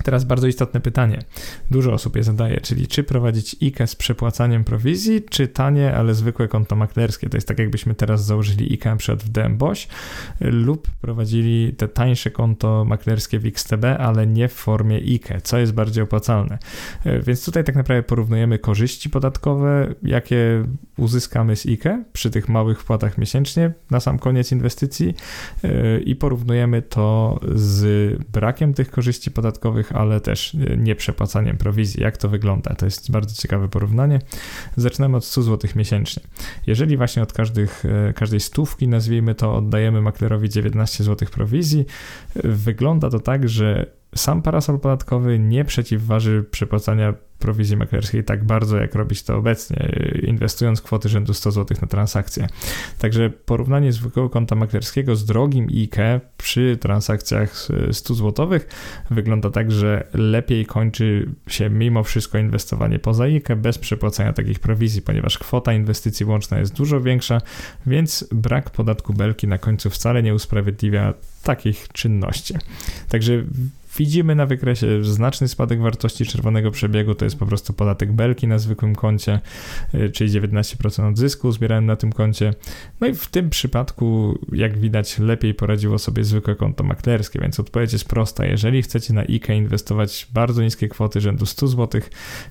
Teraz 0.03 0.25
bardzo 0.25 0.47
istotne 0.47 0.81
pytanie. 0.81 1.19
Dużo 1.71 1.93
osób 1.93 2.17
je 2.17 2.23
zadaje, 2.23 2.61
czyli 2.61 2.87
czy 2.87 3.05
prowadzić 3.05 3.57
IKE 3.63 3.87
z 3.87 3.97
przepłacaniem 3.97 4.65
prowizji, 4.65 5.23
czy 5.31 5.49
tanie, 5.49 5.95
ale 5.95 6.15
zwykłe 6.15 6.49
konto 6.49 6.77
maklerskie. 6.77 7.29
To 7.29 7.37
jest 7.37 7.49
tak, 7.49 7.59
jakbyśmy 7.59 7.95
teraz 7.95 8.25
założyli 8.25 8.73
IKE 8.73 8.97
przykład 8.97 9.23
w 9.23 9.29
DMBOŚ 9.29 9.89
lub 10.41 10.91
prowadzili 10.91 11.73
te 11.73 11.89
tańsze 11.89 12.31
konto 12.31 12.85
maklerskie 12.85 13.39
w 13.39 13.47
XTB, 13.47 13.85
ale 13.99 14.27
nie 14.27 14.49
w 14.49 14.53
formie 14.53 14.97
IKE, 14.97 15.41
co 15.43 15.59
jest 15.59 15.73
bardziej 15.73 16.05
opłacalne. 16.05 16.59
E, 17.05 17.21
więc 17.21 17.45
tutaj 17.45 17.65
tak 17.65 17.75
naprawdę 17.75 18.03
porównujemy 18.03 18.59
korzyści 18.59 19.11
podatkowe, 19.11 19.95
jakie 20.03 20.65
uzyskamy 20.97 21.57
z 21.57 21.67
IKE 21.67 22.05
przy 22.13 22.31
tych 22.31 22.49
małych 22.49 22.81
wpłatach 22.81 23.19
miesięcznie 23.19 23.73
na 23.91 24.01
sam 24.01 24.19
koniec 24.19 24.53
inwestycji 24.53 25.15
e, 25.65 25.99
i 26.01 26.17
porównujemy 26.17 26.83
to 26.83 27.41
z 27.55 27.83
brakiem 28.33 28.75
tych 28.75 28.91
korzyści 28.91 29.31
podatkowych 29.31 29.92
ale 29.93 30.21
też 30.21 30.57
nie 30.77 30.97
przepłacaniem 30.97 31.57
prowizji. 31.57 32.03
Jak 32.03 32.17
to 32.17 32.29
wygląda? 32.29 32.75
To 32.75 32.85
jest 32.85 33.11
bardzo 33.11 33.43
ciekawe 33.43 33.69
porównanie. 33.69 34.19
Zaczynamy 34.77 35.17
od 35.17 35.25
100 35.25 35.43
zł 35.43 35.71
miesięcznie. 35.77 36.23
Jeżeli 36.67 36.97
właśnie 36.97 37.23
od 37.23 37.33
każdych, 37.33 37.85
e, 38.09 38.13
każdej 38.13 38.41
stówki, 38.41 38.89
nazwijmy 38.89 39.35
to, 39.35 39.55
oddajemy 39.57 40.03
maklerowi 40.03 40.49
19 40.49 41.05
zł 41.05 41.29
prowizji, 41.33 41.87
wygląda 42.45 43.11
to 43.11 43.21
tak, 43.21 43.49
że 43.49 43.87
sam 44.15 44.43
parasol 44.43 44.81
podatkowy 44.81 45.39
nie 45.39 45.65
przeciwważy 45.65 46.45
przepłacania 46.51 47.15
prowizji 47.43 47.77
maklerskiej 47.77 48.25
tak 48.25 48.45
bardzo, 48.45 48.77
jak 48.77 48.95
robić 48.95 49.23
to 49.23 49.37
obecnie, 49.37 49.93
inwestując 50.23 50.83
kwoty 50.83 51.09
rzędu 51.09 51.35
100 51.35 51.51
zł 51.51 51.77
na 51.83 51.89
transakcję. 51.89 52.47
Także 52.99 53.31
porównanie 53.31 53.93
zwykłego 53.93 54.31
konta 54.31 54.55
maklerskiego 54.55 55.17
z 55.17 55.25
drogim 55.25 55.67
IKE 55.69 56.21
przy 56.37 56.79
transakcjach 56.81 57.69
100 57.93 58.15
zł 58.15 58.49
wygląda 59.11 59.51
tak, 59.51 59.73
że 59.73 60.09
lepiej 60.15 60.67
kończy 60.67 61.29
się 61.47 61.71
mimo 61.71 62.03
wszystko 62.03 62.39
inwestowanie 62.39 62.99
poza 62.99 63.25
IKE 63.25 63.57
bez 63.57 63.79
przepłacania 63.79 64.33
takich 64.33 64.61
prowizji, 64.61 65.03
ponieważ 65.03 65.39
kwota 65.39 65.73
inwestycji 65.73 66.27
łączna 66.27 66.59
jest 66.59 66.77
dużo 66.77 67.01
większa, 67.01 67.41
więc 67.87 68.29
brak 68.33 68.71
podatku 68.71 69.15
belki 69.15 69.49
na 69.49 69.59
końcu 69.59 69.91
wcale 69.91 70.23
nie 70.23 70.35
usprawiedliwia 70.35 71.15
takich 71.43 71.89
czynności. 71.93 72.55
Także 73.09 73.43
widzimy 73.97 74.35
na 74.35 74.47
wykresie 74.47 75.05
znaczny 75.05 75.49
spadek 75.49 75.81
wartości 75.81 76.27
czerwonego 76.27 76.71
przebiegu, 76.71 77.15
to 77.15 77.25
jest 77.25 77.39
po 77.39 77.47
prostu 77.47 77.73
podatek 77.73 78.13
belki 78.13 78.47
na 78.47 78.59
zwykłym 78.59 78.95
koncie, 78.95 79.41
y, 79.95 80.11
czyli 80.11 80.31
19% 80.31 81.09
odzysku 81.09 81.53
zbierałem 81.53 81.87
na 81.87 81.97
tym 81.97 82.13
koncie. 82.13 82.55
No 83.01 83.07
i 83.07 83.15
w 83.15 83.27
tym 83.27 83.51
przypadku, 83.51 84.39
jak 84.53 84.79
widać, 84.79 85.19
lepiej 85.19 85.55
poradziło 85.55 85.99
sobie 85.99 86.25
zwykłe 86.25 86.57
konto 86.57 86.85
maklerskie, 86.85 87.41
więc 87.41 87.61
odpowiedź 87.61 87.93
jest 87.93 88.09
prosta. 88.09 88.47
Jeżeli 88.47 88.83
chcecie 88.83 89.15
na 89.15 89.21
IKE 89.21 89.57
inwestować 89.57 90.27
bardzo 90.33 90.63
niskie 90.63 90.89
kwoty 90.89 91.21
rzędu 91.21 91.47
100 91.47 91.67
zł 91.67 92.01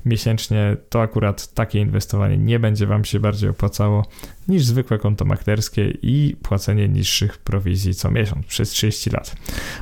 miesięcznie, 0.05 0.77
to 0.89 1.01
akurat 1.01 1.53
takie 1.53 1.79
inwestowanie 1.79 2.37
nie 2.37 2.59
będzie 2.59 2.87
Wam 2.87 3.05
się 3.05 3.19
bardziej 3.19 3.49
opłacało 3.49 4.05
niż 4.47 4.65
zwykłe 4.65 4.97
konto 4.97 5.25
maklerskie 5.25 5.93
i 6.01 6.35
płacenie 6.43 6.87
niższych 6.87 7.37
prowizji 7.37 7.95
co 7.95 8.11
miesiąc 8.11 8.45
przez 8.45 8.69
30 8.69 9.09
lat. 9.09 9.35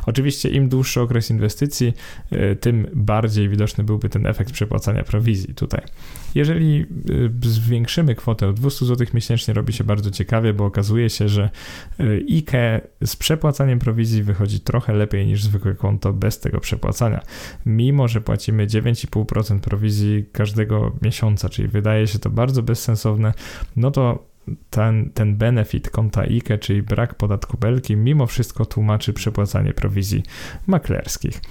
Oczywiście 0.05 0.49
im 0.49 0.69
dłuższy 0.69 1.01
okres 1.01 1.29
inwestycji, 1.29 1.93
e, 2.31 2.55
tym 2.55 2.87
bardziej 2.93 3.49
widoczny 3.49 3.83
byłby 3.83 4.09
ten 4.09 4.25
efekt 4.25 4.51
przepłacania 4.51 5.03
prowizji 5.03 5.53
tutaj. 5.53 5.81
Jeżeli 6.35 6.81
e, 6.81 7.49
zwiększymy 7.49 8.15
kwotę 8.15 8.47
o 8.47 8.53
200 8.53 8.85
zł 8.85 9.07
miesięcznie, 9.13 9.53
robi 9.53 9.73
się 9.73 9.83
bardzo 9.83 10.11
ciekawie, 10.11 10.53
bo 10.53 10.65
okazuje 10.65 11.09
się, 11.09 11.29
że 11.29 11.49
IKE 12.29 12.81
z 13.05 13.15
przepłacaniem 13.15 13.79
prowizji 13.79 14.23
wychodzi 14.23 14.59
trochę 14.59 14.93
lepiej 14.93 15.27
niż 15.27 15.43
zwykłe 15.43 15.75
konto 15.75 16.13
bez 16.13 16.39
tego 16.39 16.59
przepłacania. 16.59 17.21
Mimo, 17.65 18.07
że 18.07 18.21
płacimy 18.21 18.67
9,5% 18.67 19.59
prowizji 19.59 20.25
każdego 20.31 20.95
miesiąca, 21.01 21.49
czyli 21.49 21.67
wydaje 21.67 22.07
się 22.07 22.19
to 22.19 22.29
bardzo 22.29 22.63
bezsensowne, 22.63 23.33
no 23.75 23.91
to 23.91 24.28
ten, 24.69 25.11
ten 25.13 25.37
benefit 25.37 25.89
konta 25.89 26.21
IKE, 26.21 26.57
czyli 26.57 26.83
brak 26.83 27.15
podatku 27.15 27.57
belki, 27.57 27.95
mimo 27.95 28.27
wszystko 28.27 28.65
tłumaczy 28.65 29.13
przepłacanie 29.13 29.73
prowizji 29.73 30.23
maklerskich. 30.67 31.41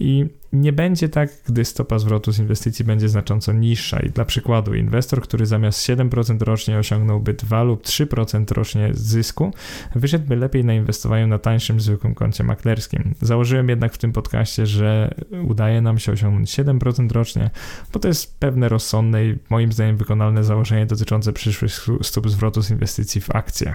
I 0.00 0.26
nie 0.52 0.72
będzie 0.72 1.08
tak, 1.08 1.30
gdy 1.46 1.64
stopa 1.64 1.98
zwrotu 1.98 2.32
z 2.32 2.38
inwestycji 2.38 2.84
będzie 2.84 3.08
znacząco 3.08 3.52
niższa. 3.52 4.00
I 4.00 4.10
dla 4.10 4.24
przykładu, 4.24 4.74
inwestor, 4.74 5.22
który 5.22 5.46
zamiast 5.46 5.88
7% 5.88 6.42
rocznie 6.42 6.78
osiągnąłby 6.78 7.34
2 7.34 7.62
lub 7.62 7.82
3% 7.82 8.52
rocznie 8.52 8.90
zysku, 8.92 9.54
wyszedłby 9.94 10.36
lepiej 10.36 10.64
na 10.64 10.74
inwestowaniu 10.74 11.26
na 11.26 11.38
tańszym, 11.38 11.80
zwykłym 11.80 12.14
koncie 12.14 12.44
maklerskim. 12.44 13.14
Założyłem 13.20 13.68
jednak 13.68 13.92
w 13.92 13.98
tym 13.98 14.12
podcaście, 14.12 14.66
że 14.66 15.14
udaje 15.44 15.80
nam 15.80 15.98
się 15.98 16.12
osiągnąć 16.12 16.50
7% 16.58 17.12
rocznie, 17.12 17.50
bo 17.92 18.00
to 18.00 18.08
jest 18.08 18.38
pewne 18.38 18.68
rozsądne 18.68 19.26
i 19.26 19.38
moim 19.50 19.72
zdaniem 19.72 19.96
wykonalne 19.96 20.44
założenie 20.44 20.86
dotyczące 20.86 21.32
przyszłych 21.32 21.72
stóp 22.02 22.30
zwrotu 22.30 22.62
z 22.62 22.70
inwestycji 22.70 23.20
w 23.20 23.30
akcje. 23.30 23.74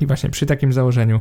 I 0.00 0.06
właśnie 0.06 0.30
przy 0.30 0.46
takim 0.46 0.72
założeniu 0.72 1.20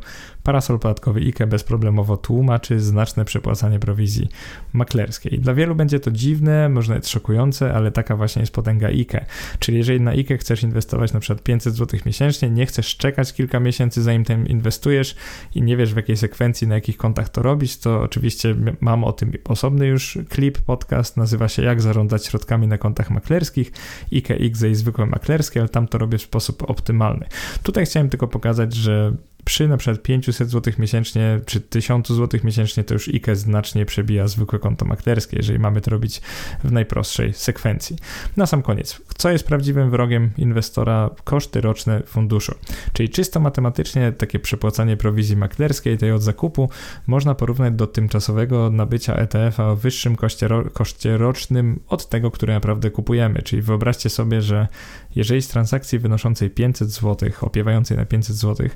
parasol 0.49 0.79
podatkowy 0.79 1.19
IKE 1.19 1.47
bezproblemowo 1.47 2.17
tłumaczy 2.17 2.79
znaczne 2.79 3.25
przepłacanie 3.25 3.79
prowizji 3.79 4.29
maklerskiej. 4.73 5.39
Dla 5.39 5.53
wielu 5.53 5.75
będzie 5.75 5.99
to 5.99 6.11
dziwne, 6.11 6.69
może 6.69 6.89
nawet 6.89 7.07
szokujące, 7.07 7.73
ale 7.73 7.91
taka 7.91 8.15
właśnie 8.15 8.41
jest 8.41 8.53
potęga 8.53 8.87
IKE. 8.87 9.25
Czyli 9.59 9.77
jeżeli 9.77 10.01
na 10.01 10.11
IKE 10.11 10.37
chcesz 10.37 10.63
inwestować 10.63 11.13
na 11.13 11.19
przykład 11.19 11.43
500 11.43 11.75
zł 11.75 11.99
miesięcznie, 12.05 12.49
nie 12.49 12.65
chcesz 12.65 12.97
czekać 12.97 13.33
kilka 13.33 13.59
miesięcy 13.59 14.01
zanim 14.01 14.25
tym 14.25 14.47
inwestujesz 14.47 15.15
i 15.55 15.61
nie 15.61 15.77
wiesz 15.77 15.93
w 15.93 15.95
jakiej 15.95 16.17
sekwencji, 16.17 16.67
na 16.67 16.75
jakich 16.75 16.97
kontach 16.97 17.29
to 17.29 17.41
robić, 17.41 17.77
to 17.77 18.01
oczywiście 18.01 18.55
mam 18.81 19.03
o 19.03 19.13
tym 19.13 19.31
osobny 19.45 19.87
już 19.87 20.17
klip, 20.29 20.57
podcast, 20.57 21.17
nazywa 21.17 21.47
się 21.47 21.63
Jak 21.63 21.81
zarządzać 21.81 22.25
środkami 22.25 22.67
na 22.67 22.77
kontach 22.77 23.09
maklerskich, 23.09 23.71
IKE, 24.13 24.35
IGZE 24.35 24.69
i 24.69 24.75
zwykłe 24.75 25.05
maklerskie, 25.05 25.59
ale 25.59 25.69
tam 25.69 25.87
to 25.87 25.97
robię 25.97 26.17
w 26.17 26.21
sposób 26.21 26.69
optymalny. 26.69 27.25
Tutaj 27.63 27.85
chciałem 27.85 28.09
tylko 28.09 28.27
pokazać, 28.27 28.73
że 28.73 29.13
przy 29.49 29.67
na 29.67 29.77
przykład 29.77 30.01
500 30.03 30.49
zł 30.49 30.73
miesięcznie 30.79 31.39
czy 31.45 31.61
1000 31.61 32.07
zł 32.07 32.39
miesięcznie 32.43 32.83
to 32.83 32.93
już 32.93 33.07
IKE 33.07 33.35
znacznie 33.35 33.85
przebija 33.85 34.27
zwykłe 34.27 34.59
konto 34.59 34.85
maklerskie, 34.85 35.37
jeżeli 35.37 35.59
mamy 35.59 35.81
to 35.81 35.91
robić 35.91 36.21
w 36.63 36.71
najprostszej 36.71 37.33
sekwencji. 37.33 37.95
Na 38.37 38.45
sam 38.45 38.61
koniec, 38.61 39.01
co 39.17 39.31
jest 39.31 39.47
prawdziwym 39.47 39.89
wrogiem 39.89 40.29
inwestora? 40.37 41.09
Koszty 41.23 41.61
roczne 41.61 42.01
funduszu. 42.05 42.55
Czyli 42.93 43.09
czysto 43.09 43.39
matematycznie 43.39 44.11
takie 44.11 44.39
przepłacanie 44.39 44.97
prowizji 44.97 45.37
maklerskiej, 45.37 45.97
tej 45.97 46.11
od 46.11 46.21
zakupu, 46.21 46.69
można 47.07 47.35
porównać 47.35 47.73
do 47.73 47.87
tymczasowego 47.87 48.69
nabycia 48.69 49.15
ETF-a 49.15 49.69
o 49.69 49.75
wyższym 49.75 50.15
koszcie, 50.15 50.47
ro 50.47 50.69
koszcie 50.73 51.17
rocznym 51.17 51.79
od 51.87 52.09
tego, 52.09 52.31
który 52.31 52.53
naprawdę 52.53 52.91
kupujemy. 52.91 53.41
Czyli 53.41 53.61
wyobraźcie 53.61 54.09
sobie, 54.09 54.41
że 54.41 54.67
jeżeli 55.15 55.41
z 55.41 55.47
transakcji 55.47 55.99
wynoszącej 55.99 56.49
500 56.49 56.89
zł, 56.89 57.29
opiewającej 57.41 57.97
na 57.97 58.05
500 58.05 58.35
zł, 58.35 58.69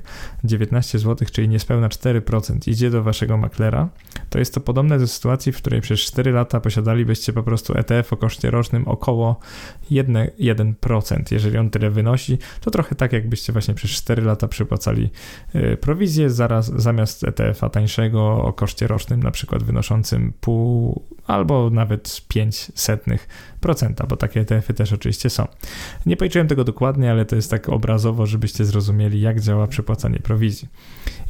19 0.64 0.98
zł, 0.98 1.28
czyli 1.32 1.48
niespełna 1.48 1.88
4% 1.88 2.70
idzie 2.70 2.90
do 2.90 3.02
waszego 3.02 3.36
maklera, 3.36 3.88
to 4.30 4.38
jest 4.38 4.54
to 4.54 4.60
podobne 4.60 4.98
do 4.98 5.06
sytuacji, 5.06 5.52
w 5.52 5.56
której 5.56 5.80
przez 5.80 6.00
4 6.00 6.32
lata 6.32 6.60
posiadalibyście 6.60 7.32
po 7.32 7.42
prostu 7.42 7.78
ETF 7.78 8.12
o 8.12 8.16
koszcie 8.16 8.50
rocznym 8.50 8.88
około 8.88 9.40
1%. 9.90 10.30
1%. 10.38 11.32
Jeżeli 11.32 11.58
on 11.58 11.70
tyle 11.70 11.90
wynosi, 11.90 12.38
to 12.60 12.70
trochę 12.70 12.94
tak, 12.94 13.12
jakbyście 13.12 13.52
właśnie 13.52 13.74
przez 13.74 13.90
4 13.90 14.22
lata 14.22 14.48
przypłacali 14.48 15.10
y, 15.54 15.76
prowizję 15.76 16.30
zaraz, 16.30 16.66
zamiast 16.66 17.24
ETF-a 17.24 17.68
tańszego 17.68 18.44
o 18.44 18.52
koszcie 18.52 18.86
rocznym, 18.86 19.22
na 19.22 19.30
przykład 19.30 19.62
wynoszącym 19.62 20.32
pół 20.40 21.02
albo 21.26 21.70
nawet 21.70 22.22
5 22.28 22.72
setnych 22.74 23.28
procenta, 23.64 24.06
bo 24.06 24.16
takie 24.16 24.40
ETF-y 24.40 24.74
też 24.74 24.92
oczywiście 24.92 25.30
są. 25.30 25.46
Nie 26.06 26.16
policzyłem 26.16 26.48
tego 26.48 26.64
dokładnie, 26.64 27.10
ale 27.10 27.24
to 27.24 27.36
jest 27.36 27.50
tak 27.50 27.68
obrazowo, 27.68 28.26
żebyście 28.26 28.64
zrozumieli, 28.64 29.20
jak 29.20 29.40
działa 29.40 29.66
przepłacanie 29.66 30.18
prowizji. 30.18 30.68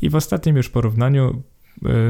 I 0.03 0.11
w 0.11 0.15
ostatnim 0.15 0.57
już 0.57 0.69
porównaniu 0.69 1.43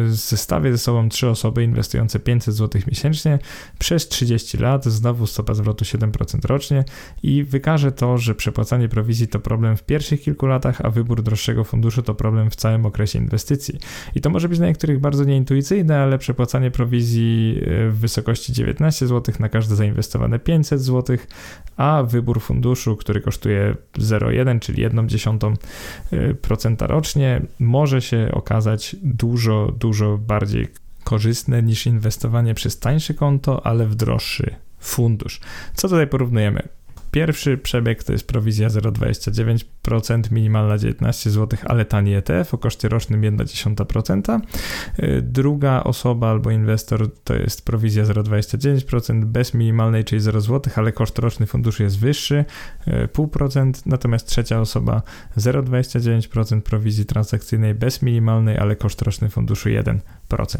zestawię 0.06 0.72
ze 0.72 0.78
sobą 0.78 1.08
trzy 1.08 1.28
osoby 1.28 1.64
inwestujące 1.64 2.18
500 2.18 2.54
zł 2.54 2.82
miesięcznie 2.86 3.38
przez 3.78 4.08
30 4.08 4.58
lat, 4.58 4.84
znowu 4.84 5.26
stopa 5.26 5.54
zwrotu 5.54 5.84
7% 5.84 6.46
rocznie 6.46 6.84
i 7.22 7.44
wykaże 7.44 7.92
to, 7.92 8.18
że 8.18 8.34
przepłacanie 8.34 8.88
prowizji 8.88 9.28
to 9.28 9.40
problem 9.40 9.76
w 9.76 9.82
pierwszych 9.82 10.22
kilku 10.22 10.46
latach, 10.46 10.80
a 10.80 10.90
wybór 10.90 11.22
droższego 11.22 11.64
funduszu 11.64 12.02
to 12.02 12.14
problem 12.14 12.50
w 12.50 12.56
całym 12.56 12.86
okresie 12.86 13.18
inwestycji. 13.18 13.78
I 14.14 14.20
to 14.20 14.30
może 14.30 14.48
być 14.48 14.58
dla 14.58 14.66
niektórych 14.66 15.00
bardzo 15.00 15.24
nieintuicyjne, 15.24 15.98
ale 15.98 16.18
przepłacanie 16.18 16.70
prowizji 16.70 17.60
e, 17.66 17.90
w 17.90 17.98
wysokości 17.98 18.52
19 18.52 19.06
zł 19.06 19.34
na 19.38 19.48
każde 19.48 19.76
zainwestowane 19.76 20.38
500 20.38 20.80
zł, 20.80 21.16
a 21.76 22.02
wybór 22.02 22.40
funduszu, 22.40 22.96
który 22.96 23.20
kosztuje 23.20 23.76
0,1, 23.98 24.60
czyli 24.60 24.88
1,1% 24.88 26.84
e, 26.84 26.86
rocznie, 26.86 27.42
może 27.58 28.02
się 28.02 28.28
okazać 28.32 28.96
dużo 29.02 29.63
dużo, 29.72 30.18
bardziej 30.18 30.68
korzystne 31.04 31.62
niż 31.62 31.86
inwestowanie 31.86 32.54
przez 32.54 32.78
tańsze 32.78 33.14
konto, 33.14 33.66
ale 33.66 33.86
w 33.86 33.94
droższy 33.94 34.54
fundusz. 34.78 35.40
Co 35.74 35.88
tutaj 35.88 36.06
porównujemy? 36.06 36.68
Pierwszy 37.14 37.58
przebieg 37.58 38.04
to 38.04 38.12
jest 38.12 38.26
prowizja 38.26 38.68
0,29%, 38.68 40.32
minimalna 40.32 40.78
19 40.78 41.30
zł, 41.30 41.58
ale 41.64 41.84
tani 41.84 42.14
ETF 42.14 42.54
o 42.54 42.58
koszcie 42.58 42.88
rocznym 42.88 43.20
1,1%. 43.20 44.40
Y, 44.98 45.22
druga 45.22 45.84
osoba 45.84 46.30
albo 46.30 46.50
inwestor 46.50 47.10
to 47.24 47.34
jest 47.34 47.64
prowizja 47.64 48.04
0,29% 48.04 49.24
bez 49.24 49.54
minimalnej, 49.54 50.04
czyli 50.04 50.20
0 50.20 50.40
zł, 50.40 50.72
ale 50.76 50.92
koszt 50.92 51.18
roczny 51.18 51.46
funduszu 51.46 51.82
jest 51.82 51.98
wyższy, 51.98 52.44
0,5%. 52.86 53.68
Y, 53.68 53.82
Natomiast 53.86 54.28
trzecia 54.28 54.60
osoba 54.60 55.02
0,29% 55.36 56.60
prowizji 56.60 57.06
transakcyjnej 57.06 57.74
bez 57.74 58.02
minimalnej, 58.02 58.58
ale 58.58 58.76
koszt 58.76 59.02
roczny 59.02 59.28
funduszu 59.28 59.68
1% 59.68 59.98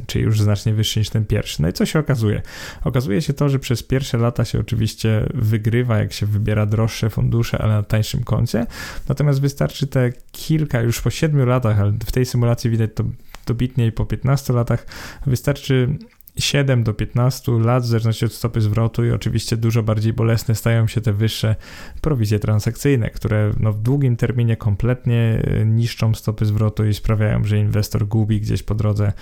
czyli 0.07 0.25
już 0.25 0.41
znacznie 0.41 0.75
wyższy 0.75 0.99
niż 0.99 1.11
ten 1.11 1.25
pierwszy. 1.25 1.63
No 1.63 1.69
i 1.69 1.73
co 1.73 1.87
się 1.87 1.99
okazuje? 1.99 2.43
Okazuje 2.85 3.23
się 3.23 3.33
to, 3.33 3.49
że 3.49 3.59
przez 3.59 3.83
pierwsze 3.83 4.19
lata 4.19 4.45
się 4.45 4.61
oczywiście 4.61 5.27
wygrywa, 5.35 5.99
jak 5.99 6.13
się 6.13 6.27
wybiera 6.27 6.67
droższe 6.67 7.11
fundusze, 7.11 7.59
ale 7.59 7.73
na 7.73 7.83
tańszym 7.83 8.25
koncie. 8.25 8.67
Natomiast 9.09 9.41
wystarczy 9.41 9.87
te 9.87 10.13
kilka, 10.33 10.81
już 10.81 11.01
po 11.01 11.11
7 11.11 11.49
latach, 11.49 11.81
ale 11.81 11.93
w 11.93 12.13
tej 12.13 12.27
symulacji 12.27 12.71
widać 12.71 12.91
to 12.95 13.05
dobitniej 13.47 13.93
po 13.93 14.07
15 14.07 14.53
latach, 14.53 14.87
wystarczy 15.27 15.99
7 16.37 16.85
do 16.85 16.95
15 16.95 17.53
lat, 17.53 17.83
w 17.83 17.87
zależności 17.87 18.25
od 18.25 18.33
stopy 18.33 18.61
zwrotu, 18.61 19.05
i 19.05 19.11
oczywiście 19.11 19.57
dużo 19.57 19.83
bardziej 19.83 20.13
bolesne 20.13 20.55
stają 20.55 20.87
się 20.87 21.01
te 21.01 21.13
wyższe 21.13 21.57
prowizje 22.01 22.39
transakcyjne, 22.39 23.11
które 23.11 23.51
no 23.61 23.73
w 23.73 23.83
długim 23.83 24.17
terminie 24.17 24.57
kompletnie 24.57 25.43
e, 25.45 25.65
niszczą 25.65 26.15
stopy 26.15 26.47
zwrotu 26.47 26.87
i 26.87 26.95
sprawiają, 26.95 27.45
że 27.45 27.59
inwestor 27.59 28.07
gubi 28.07 28.41
gdzieś 28.41 28.63
po 28.63 28.75
drodze 28.75 29.13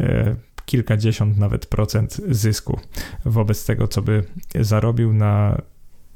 e, 0.00 0.36
kilkadziesiąt 0.64 1.38
nawet 1.38 1.66
procent 1.66 2.20
zysku 2.28 2.80
wobec 3.24 3.66
tego, 3.66 3.88
co 3.88 4.02
by 4.02 4.24
zarobił 4.60 5.12
na 5.12 5.62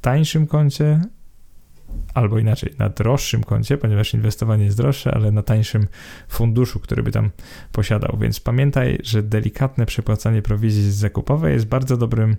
tańszym 0.00 0.46
koncie, 0.46 1.00
albo 2.14 2.38
inaczej, 2.38 2.74
na 2.78 2.88
droższym 2.88 3.44
koncie, 3.44 3.78
ponieważ 3.78 4.14
inwestowanie 4.14 4.64
jest 4.64 4.76
droższe, 4.76 5.14
ale 5.14 5.32
na 5.32 5.42
tańszym 5.42 5.86
funduszu, 6.28 6.80
który 6.80 7.02
by 7.02 7.10
tam 7.10 7.30
posiadał. 7.72 8.18
Więc 8.20 8.40
pamiętaj, 8.40 8.98
że 9.02 9.22
delikatne 9.22 9.86
przepłacanie 9.86 10.42
prowizji 10.42 10.92
zakupowej 10.92 11.52
jest 11.52 11.66
bardzo 11.66 11.96
dobrym 11.96 12.36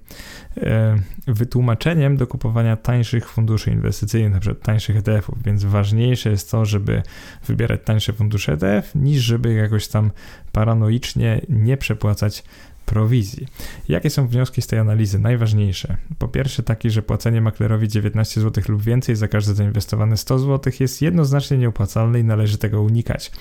e, 0.58 0.96
wytłumaczeniem 1.28 2.18
do 2.18 2.28
kupowania 2.28 2.78
tańszych 2.78 3.30
funduszy 3.30 3.72
inwestycyjnych, 3.72 4.40
przykład 4.40 4.64
tańszych 4.64 4.98
ETF-ów. 4.98 5.44
Więc 5.44 5.64
ważniejsze 5.64 6.30
jest 6.30 6.52
to, 6.52 6.66
żeby 6.66 7.02
wybierać 7.48 7.82
tańsze 7.86 8.14
fundusze 8.14 8.54
ETF, 8.54 8.96
niż 8.96 9.22
żeby 9.22 9.54
jakoś 9.54 9.88
tam 9.88 10.12
paranoicznie 10.52 11.42
nie 11.50 11.78
przepłacać 11.78 12.44
prowizji. 12.86 13.48
Jakie 13.90 14.10
są 14.10 14.28
wnioski 14.28 14.62
z 14.62 14.68
tej 14.68 14.80
analizy? 14.80 15.20
Najważniejsze. 15.20 15.98
Po 16.18 16.28
pierwsze 16.28 16.64
taki, 16.64 16.90
że 16.90 17.02
płacenie 17.02 17.42
maklerowi 17.42 17.88
19 17.88 18.42
zł 18.42 18.64
lub 18.68 18.82
więcej 18.82 19.16
za 19.16 19.28
każde 19.28 19.54
zainwestowane 19.54 20.18
100 20.18 20.40
zł 20.40 20.74
jest 20.80 21.02
jednoznacznie 21.02 21.58
nieopłacalne 21.58 22.20
i 22.20 22.24
należy 22.24 22.58
tego 22.58 22.82
unikać. 22.82 23.32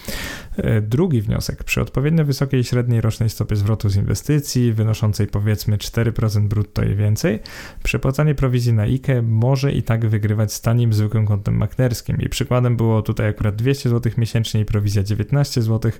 E, 0.57 0.81
drugi 0.81 1.23
wniosek. 1.23 1.65
Przy 1.65 1.81
odpowiednio 1.81 2.25
wysokiej 2.25 2.65
średniej 2.65 3.01
rocznej 3.01 3.31
stopie 3.31 3.57
zwrotu 3.57 3.89
z 3.89 3.97
inwestycji, 3.97 4.73
wynoszącej 4.73 5.27
powiedzmy 5.27 5.77
4% 5.77 6.49
brutto 6.49 6.83
i 6.83 6.95
więcej, 6.95 7.41
przepłacanie 7.83 8.35
prowizji 8.35 8.73
na 8.73 8.83
IKE 8.83 9.23
może 9.23 9.73
i 9.73 9.83
tak 9.83 10.07
wygrywać 10.07 10.53
z 10.53 10.61
tanim 10.61 10.93
zwykłym 10.93 11.27
kontem 11.27 11.57
maklerskim. 11.57 12.21
I 12.21 12.29
przykładem 12.29 12.77
było 12.77 13.03
tutaj 13.03 13.29
akurat 13.29 13.57
200 13.57 13.89
zł 13.89 14.13
miesięcznie 14.17 14.61
i 14.61 14.65
prowizja 14.65 15.03
19 15.03 15.63
zł, 15.63 15.93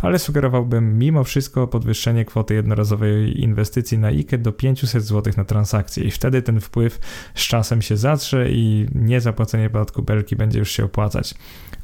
ale 0.00 0.18
sugerowałbym 0.18 0.98
mimo 0.98 1.24
wszystko 1.24 1.66
podwyższenie 1.66 2.24
kwoty 2.24 2.54
jednorazowej 2.54 2.91
jednorazowej 2.92 3.40
inwestycji 3.40 3.98
na 3.98 4.08
IKE 4.08 4.38
do 4.38 4.52
500 4.52 5.04
zł 5.04 5.32
na 5.36 5.44
transakcję 5.44 6.04
i 6.04 6.10
wtedy 6.10 6.42
ten 6.42 6.60
wpływ 6.60 7.00
z 7.34 7.40
czasem 7.40 7.82
się 7.82 7.96
zatrze 7.96 8.50
i 8.50 8.86
niezapłacenie 8.94 9.70
podatku 9.70 10.02
belki 10.02 10.36
będzie 10.36 10.58
już 10.58 10.70
się 10.70 10.84
opłacać. 10.84 11.34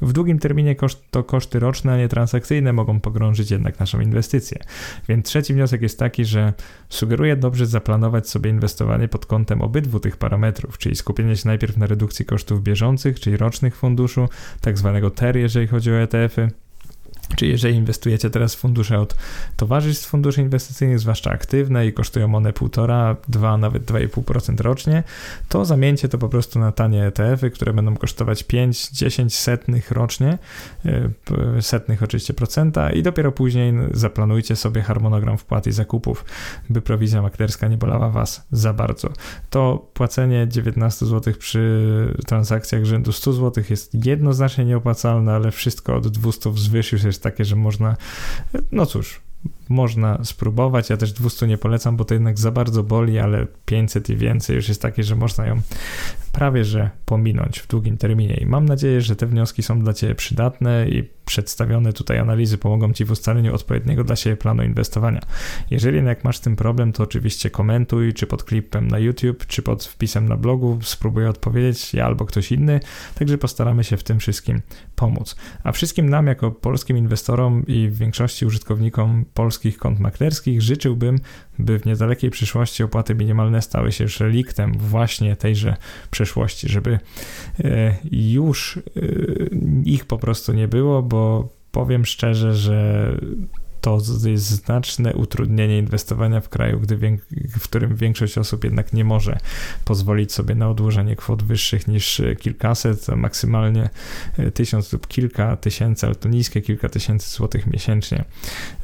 W 0.01 0.13
długim 0.13 0.39
terminie 0.39 0.75
koszt, 0.75 1.03
to 1.11 1.23
koszty 1.23 1.59
roczne, 1.59 1.93
a 1.93 1.97
nie 1.97 2.07
transakcyjne 2.07 2.73
mogą 2.73 2.99
pogrążyć 2.99 3.51
jednak 3.51 3.79
naszą 3.79 3.99
inwestycję. 3.99 4.59
Więc 5.07 5.25
trzeci 5.25 5.53
wniosek 5.53 5.81
jest 5.81 5.99
taki, 5.99 6.25
że 6.25 6.53
sugeruję 6.89 7.35
dobrze 7.35 7.65
zaplanować 7.65 8.29
sobie 8.29 8.49
inwestowanie 8.49 9.07
pod 9.07 9.25
kątem 9.25 9.61
obydwu 9.61 9.99
tych 9.99 10.17
parametrów, 10.17 10.77
czyli 10.77 10.95
skupienie 10.95 11.35
się 11.35 11.47
najpierw 11.47 11.77
na 11.77 11.87
redukcji 11.87 12.25
kosztów 12.25 12.63
bieżących, 12.63 13.19
czyli 13.19 13.37
rocznych 13.37 13.75
funduszu, 13.75 14.29
tak 14.61 14.77
zwanego 14.77 15.09
TER, 15.11 15.37
jeżeli 15.37 15.67
chodzi 15.67 15.91
o 15.91 15.95
ETF-y, 15.95 16.68
Czyli 17.35 17.51
jeżeli 17.51 17.75
inwestujecie 17.75 18.29
teraz 18.29 18.55
w 18.55 18.59
fundusze 18.59 18.99
od 18.99 19.15
towarzystw 19.57 20.09
funduszy 20.09 20.41
inwestycyjnych, 20.41 20.99
zwłaszcza 20.99 21.31
aktywne 21.31 21.87
i 21.87 21.93
kosztują 21.93 22.35
one 22.35 22.51
1,5, 22.51 23.15
2, 23.27 23.57
nawet 23.57 23.85
2,5% 23.85 24.61
rocznie, 24.61 25.03
to 25.49 25.65
zamieńcie 25.65 26.09
to 26.09 26.17
po 26.17 26.29
prostu 26.29 26.59
na 26.59 26.71
tanie 26.71 27.05
ETF-y, 27.05 27.51
które 27.51 27.73
będą 27.73 27.97
kosztować 27.97 28.43
5, 28.43 28.89
10 28.89 29.35
setnych 29.35 29.91
rocznie, 29.91 30.37
e, 30.85 31.61
setnych 31.61 32.03
oczywiście 32.03 32.33
procenta 32.33 32.89
i 32.89 33.03
dopiero 33.03 33.31
później 33.31 33.73
zaplanujcie 33.91 34.55
sobie 34.55 34.81
harmonogram 34.81 35.37
wpłat 35.37 35.67
i 35.67 35.71
zakupów, 35.71 36.25
by 36.69 36.81
prowizja 36.81 37.21
maklerska 37.21 37.67
nie 37.67 37.77
bolała 37.77 38.09
Was 38.09 38.47
za 38.51 38.73
bardzo. 38.73 39.09
To 39.49 39.89
płacenie 39.93 40.47
19 40.47 41.05
zł 41.05 41.33
przy 41.39 42.15
transakcjach 42.27 42.85
rzędu 42.85 43.11
100 43.11 43.33
zł 43.33 43.63
jest 43.69 44.05
jednoznacznie 44.05 44.65
nieopłacalne, 44.65 45.33
ale 45.33 45.51
wszystko 45.51 45.95
od 45.95 46.07
200 46.07 46.51
wzwyż 46.51 46.91
już 46.91 47.03
jest 47.03 47.18
jest 47.19 47.23
takie, 47.23 47.45
że 47.45 47.55
można, 47.55 47.97
no 48.71 48.85
cóż, 48.85 49.21
można 49.69 50.23
spróbować. 50.23 50.89
Ja 50.89 50.97
też 50.97 51.13
200 51.13 51.47
nie 51.47 51.57
polecam, 51.57 51.97
bo 51.97 52.05
to 52.05 52.13
jednak 52.13 52.39
za 52.39 52.51
bardzo 52.51 52.83
boli, 52.83 53.19
ale 53.19 53.47
500 53.65 54.09
i 54.09 54.15
więcej 54.15 54.55
już 54.55 54.67
jest 54.69 54.81
takie, 54.81 55.03
że 55.03 55.15
można 55.15 55.45
ją 55.45 55.61
prawie 56.31 56.65
że 56.65 56.89
pominąć 57.05 57.59
w 57.59 57.67
długim 57.67 57.97
terminie. 57.97 58.33
I 58.33 58.45
mam 58.45 58.65
nadzieję, 58.65 59.01
że 59.01 59.15
te 59.15 59.25
wnioski 59.25 59.63
są 59.63 59.79
dla 59.79 59.93
Ciebie 59.93 60.15
przydatne 60.15 60.89
i 60.89 61.03
przedstawione 61.29 61.93
tutaj 61.93 62.19
analizy 62.19 62.57
pomogą 62.57 62.93
Ci 62.93 63.05
w 63.05 63.11
ustaleniu 63.11 63.55
odpowiedniego 63.55 64.03
dla 64.03 64.15
siebie 64.15 64.37
planu 64.37 64.63
inwestowania. 64.63 65.21
Jeżeli 65.71 65.95
jednak 65.95 66.23
masz 66.23 66.37
z 66.37 66.41
tym 66.41 66.55
problem, 66.55 66.91
to 66.91 67.03
oczywiście 67.03 67.49
komentuj, 67.49 68.13
czy 68.13 68.27
pod 68.27 68.43
klipem 68.43 68.87
na 68.87 68.99
YouTube, 68.99 69.45
czy 69.47 69.61
pod 69.61 69.85
wpisem 69.85 70.27
na 70.27 70.37
blogu, 70.37 70.79
spróbuję 70.81 71.29
odpowiedzieć 71.29 71.93
ja 71.93 72.05
albo 72.05 72.25
ktoś 72.25 72.51
inny, 72.51 72.79
także 73.15 73.37
postaramy 73.37 73.83
się 73.83 73.97
w 73.97 74.03
tym 74.03 74.19
wszystkim 74.19 74.61
pomóc. 74.95 75.35
A 75.63 75.71
wszystkim 75.71 76.09
nam, 76.09 76.27
jako 76.27 76.51
polskim 76.51 76.97
inwestorom 76.97 77.63
i 77.67 77.87
w 77.87 77.97
większości 77.97 78.45
użytkownikom 78.45 79.25
polskich 79.33 79.77
kont 79.77 79.99
maklerskich, 79.99 80.61
życzyłbym, 80.61 81.19
by 81.59 81.79
w 81.79 81.85
niedalekiej 81.85 82.29
przyszłości 82.29 82.83
opłaty 82.83 83.15
minimalne 83.15 83.61
stały 83.61 83.91
się 83.91 84.03
już 84.03 84.19
reliktem 84.19 84.77
właśnie 84.77 85.35
tejże 85.35 85.75
przeszłości, 86.19 86.69
żeby 86.69 86.99
e, 87.63 87.95
już 88.11 88.77
e, 88.77 88.81
ich 89.85 90.05
po 90.05 90.17
prostu 90.17 90.53
nie 90.53 90.67
było, 90.67 91.01
bo 91.03 91.49
powiem 91.71 92.05
szczerze, 92.05 92.53
że 92.53 93.11
to 93.81 94.01
jest 94.25 94.45
znaczne 94.45 95.13
utrudnienie 95.13 95.77
inwestowania 95.77 96.41
w 96.41 96.49
kraju, 96.49 96.79
gdy 96.79 97.19
w 97.59 97.63
którym 97.63 97.95
większość 97.95 98.37
osób 98.37 98.63
jednak 98.63 98.93
nie 98.93 99.03
może 99.03 99.37
pozwolić 99.85 100.33
sobie 100.33 100.55
na 100.55 100.69
odłożenie 100.69 101.15
kwot 101.15 101.43
wyższych 101.43 101.87
niż 101.87 102.21
kilkaset, 102.39 103.07
maksymalnie 103.07 103.89
e, 104.37 104.51
tysiąc 104.51 104.93
lub 104.93 105.07
kilka 105.07 105.55
tysięcy, 105.57 106.05
ale 106.05 106.15
to 106.15 106.29
niskie 106.29 106.61
kilka 106.61 106.89
tysięcy 106.89 107.29
złotych 107.35 107.67
miesięcznie. 107.67 108.23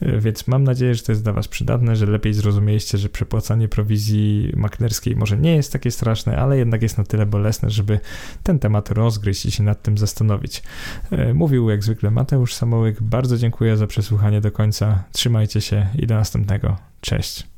E, 0.02 0.20
więc 0.20 0.48
mam 0.48 0.64
nadzieję, 0.64 0.96
że 0.96 1.04
to 1.04 1.12
jest 1.12 1.24
dla 1.24 1.34
Was 1.34 1.48
przydatne, 1.48 1.96
że 1.96 2.06
lepiej 2.06 2.34
zrozumieliście, 2.34 2.98
że 2.98 3.10
przepłacanie 3.10 3.68
prowizji 3.68 4.54
maklerskiej 4.56 5.16
może 5.16 5.38
nie 5.38 5.56
jest 5.56 5.74
takie 5.74 5.92
straszne, 5.92 6.38
ale 6.38 6.58
jednak 6.58 6.82
jest 6.82 6.98
na 6.98 7.04
tyle 7.04 7.26
bolesne, 7.26 7.70
żeby 7.70 8.00
ten 8.44 8.60
temat 8.60 8.92
rozgryźć 8.92 9.46
i 9.46 9.52
się 9.52 9.64
nad 9.64 9.82
tym 9.82 9.98
zastanowić. 9.98 10.64
E, 11.12 11.34
mówił 11.34 11.70
jak 11.70 11.84
zwykle 11.84 12.12
Mateusz 12.12 12.54
Samołyk. 12.54 13.02
Bardzo 13.02 13.38
dziękuję 13.38 13.78
za 13.78 13.88
przesłuchanie 13.88 14.42
do 14.42 14.52
końca 14.52 14.85
Trzymajcie 15.12 15.62
się 15.62 15.88
i 15.96 16.08
do 16.08 16.16
następnego. 16.16 16.78
Cześć. 17.02 17.55